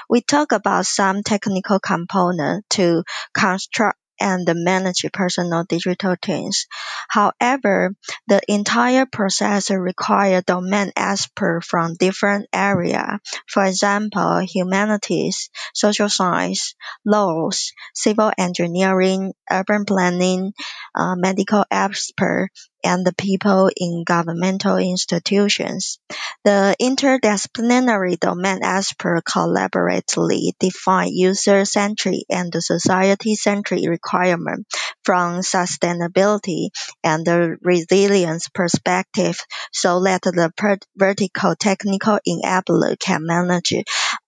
We 0.09 0.21
talk 0.21 0.51
about 0.51 0.87
some 0.87 1.21
technical 1.21 1.79
component 1.79 2.67
to 2.71 3.03
construct 3.33 3.97
and 4.21 4.47
manage 4.53 5.05
personal 5.13 5.63
digital 5.63 6.15
twins. 6.21 6.67
However, 7.07 7.95
the 8.27 8.41
entire 8.47 9.05
process 9.05 9.69
requires 9.71 10.43
domain 10.45 10.91
experts 10.95 11.67
from 11.67 11.95
different 11.95 12.47
areas. 12.53 13.19
For 13.47 13.65
example, 13.65 14.39
humanities, 14.39 15.49
social 15.73 16.09
science, 16.09 16.75
laws, 17.05 17.71
civil 17.93 18.31
engineering, 18.37 19.33
urban 19.49 19.85
planning, 19.85 20.53
uh, 20.95 21.15
medical 21.15 21.65
experts, 21.71 22.68
and 22.83 23.05
the 23.05 23.13
people 23.13 23.69
in 23.75 24.03
governmental 24.05 24.77
institutions. 24.77 25.99
The 26.43 26.75
interdisciplinary 26.81 28.19
domain 28.19 28.59
expert 28.63 29.23
collaboratively 29.25 30.51
define 30.59 31.09
user-centric 31.13 32.23
and 32.29 32.53
society-centric 32.53 33.87
requirements 33.87 34.69
from 35.03 35.41
sustainability 35.41 36.69
and 37.03 37.25
the 37.25 37.57
resilience 37.61 38.47
perspective 38.49 39.37
so 39.71 40.03
that 40.03 40.21
the 40.23 40.79
vertical 40.95 41.55
technical 41.55 42.19
enabler 42.27 42.97
can 42.99 43.25
manage 43.25 43.73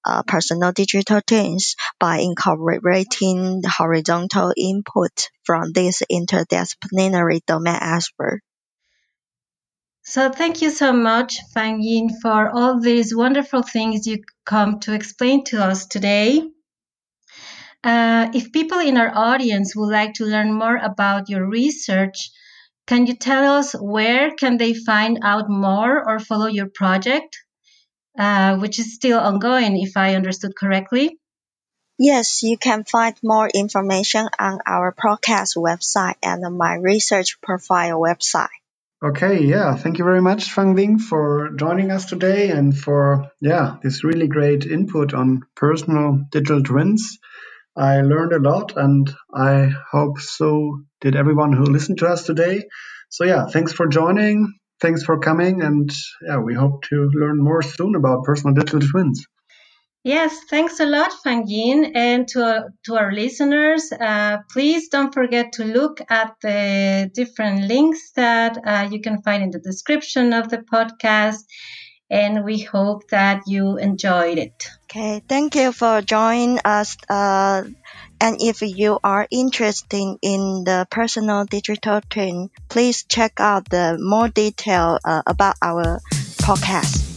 uh, 0.05 0.23
personal 0.23 0.71
digital 0.71 1.21
twins 1.25 1.75
by 1.99 2.17
incorporating 2.19 3.61
horizontal 3.65 4.53
input 4.57 5.29
from 5.43 5.71
this 5.73 6.01
interdisciplinary 6.11 7.41
domain 7.45 7.77
expert. 7.79 8.41
So 10.03 10.31
thank 10.31 10.61
you 10.61 10.71
so 10.71 10.91
much, 10.93 11.39
Fang 11.53 11.81
Jing, 11.81 12.09
for 12.21 12.49
all 12.49 12.79
these 12.79 13.15
wonderful 13.15 13.61
things 13.61 14.07
you 14.07 14.17
come 14.45 14.79
to 14.81 14.93
explain 14.93 15.43
to 15.45 15.63
us 15.63 15.85
today. 15.85 16.41
Uh, 17.83 18.29
if 18.33 18.51
people 18.51 18.79
in 18.79 18.97
our 18.97 19.11
audience 19.15 19.75
would 19.75 19.91
like 19.91 20.13
to 20.15 20.25
learn 20.25 20.53
more 20.53 20.77
about 20.77 21.29
your 21.29 21.47
research, 21.47 22.31
can 22.87 23.05
you 23.07 23.15
tell 23.15 23.53
us 23.53 23.73
where 23.73 24.31
can 24.31 24.57
they 24.57 24.73
find 24.73 25.19
out 25.23 25.49
more 25.49 26.07
or 26.07 26.19
follow 26.19 26.47
your 26.47 26.69
project, 26.73 27.37
uh, 28.17 28.57
which 28.57 28.79
is 28.79 28.95
still 28.95 29.19
ongoing, 29.19 29.81
if 29.81 29.97
I 29.97 30.15
understood 30.15 30.55
correctly? 30.55 31.17
Yes, 31.97 32.41
you 32.43 32.57
can 32.57 32.83
find 32.83 33.15
more 33.23 33.47
information 33.47 34.27
on 34.39 34.59
our 34.65 34.91
podcast 34.91 35.55
website 35.55 36.15
and 36.23 36.57
my 36.57 36.75
research 36.75 37.39
profile 37.41 37.99
website. 37.99 38.49
Okay, 39.03 39.43
yeah, 39.43 39.75
thank 39.75 39.97
you 39.97 40.05
very 40.05 40.21
much, 40.21 40.51
Fang 40.51 40.75
Jing, 40.75 40.99
for 40.99 41.51
joining 41.55 41.91
us 41.91 42.05
today 42.05 42.49
and 42.51 42.77
for 42.77 43.31
yeah 43.39 43.77
this 43.81 44.03
really 44.03 44.27
great 44.27 44.65
input 44.65 45.13
on 45.13 45.41
personal 45.55 46.19
digital 46.31 46.61
twins. 46.61 47.17
I 47.75 48.01
learned 48.01 48.33
a 48.33 48.39
lot, 48.39 48.77
and 48.77 49.11
I 49.33 49.71
hope 49.91 50.19
so 50.19 50.81
did 50.99 51.15
everyone 51.15 51.53
who 51.53 51.63
listened 51.63 51.99
to 51.99 52.07
us 52.07 52.25
today. 52.25 52.65
So 53.09 53.23
yeah, 53.23 53.45
thanks 53.47 53.73
for 53.73 53.87
joining, 53.87 54.53
thanks 54.81 55.03
for 55.03 55.19
coming, 55.19 55.61
and 55.61 55.89
yeah, 56.27 56.39
we 56.39 56.53
hope 56.53 56.83
to 56.89 57.09
learn 57.13 57.37
more 57.37 57.61
soon 57.61 57.95
about 57.95 58.23
personal 58.23 58.53
digital 58.53 58.81
twins. 58.81 59.25
Yes, 60.03 60.35
thanks 60.49 60.79
a 60.79 60.85
lot, 60.85 61.11
Fang 61.23 61.47
Jing. 61.47 61.95
And 61.95 62.27
to, 62.29 62.69
to 62.85 62.95
our 62.95 63.11
listeners, 63.11 63.91
uh, 63.91 64.37
please 64.51 64.89
don't 64.89 65.13
forget 65.13 65.53
to 65.53 65.63
look 65.63 66.01
at 66.09 66.33
the 66.41 67.11
different 67.13 67.67
links 67.67 68.11
that 68.15 68.57
uh, 68.65 68.89
you 68.91 68.99
can 68.99 69.21
find 69.21 69.43
in 69.43 69.51
the 69.51 69.59
description 69.59 70.33
of 70.33 70.49
the 70.49 70.57
podcast. 70.57 71.43
And 72.09 72.43
we 72.43 72.59
hope 72.59 73.07
that 73.09 73.43
you 73.45 73.77
enjoyed 73.77 74.39
it. 74.39 74.67
Okay, 74.85 75.21
thank 75.29 75.55
you 75.55 75.71
for 75.71 76.01
joining 76.01 76.59
us. 76.65 76.97
Uh, 77.07 77.63
and 78.21 78.37
if 78.39 78.61
you 78.61 78.99
are 79.03 79.27
interested 79.31 80.17
in 80.21 80.63
the 80.63 80.87
personal 80.91 81.43
digital 81.45 81.99
twin, 82.07 82.51
please 82.69 83.03
check 83.03 83.39
out 83.39 83.67
the 83.69 83.97
more 83.99 84.29
detail 84.29 84.99
uh, 85.03 85.23
about 85.25 85.55
our 85.61 85.99
podcast. 86.37 87.10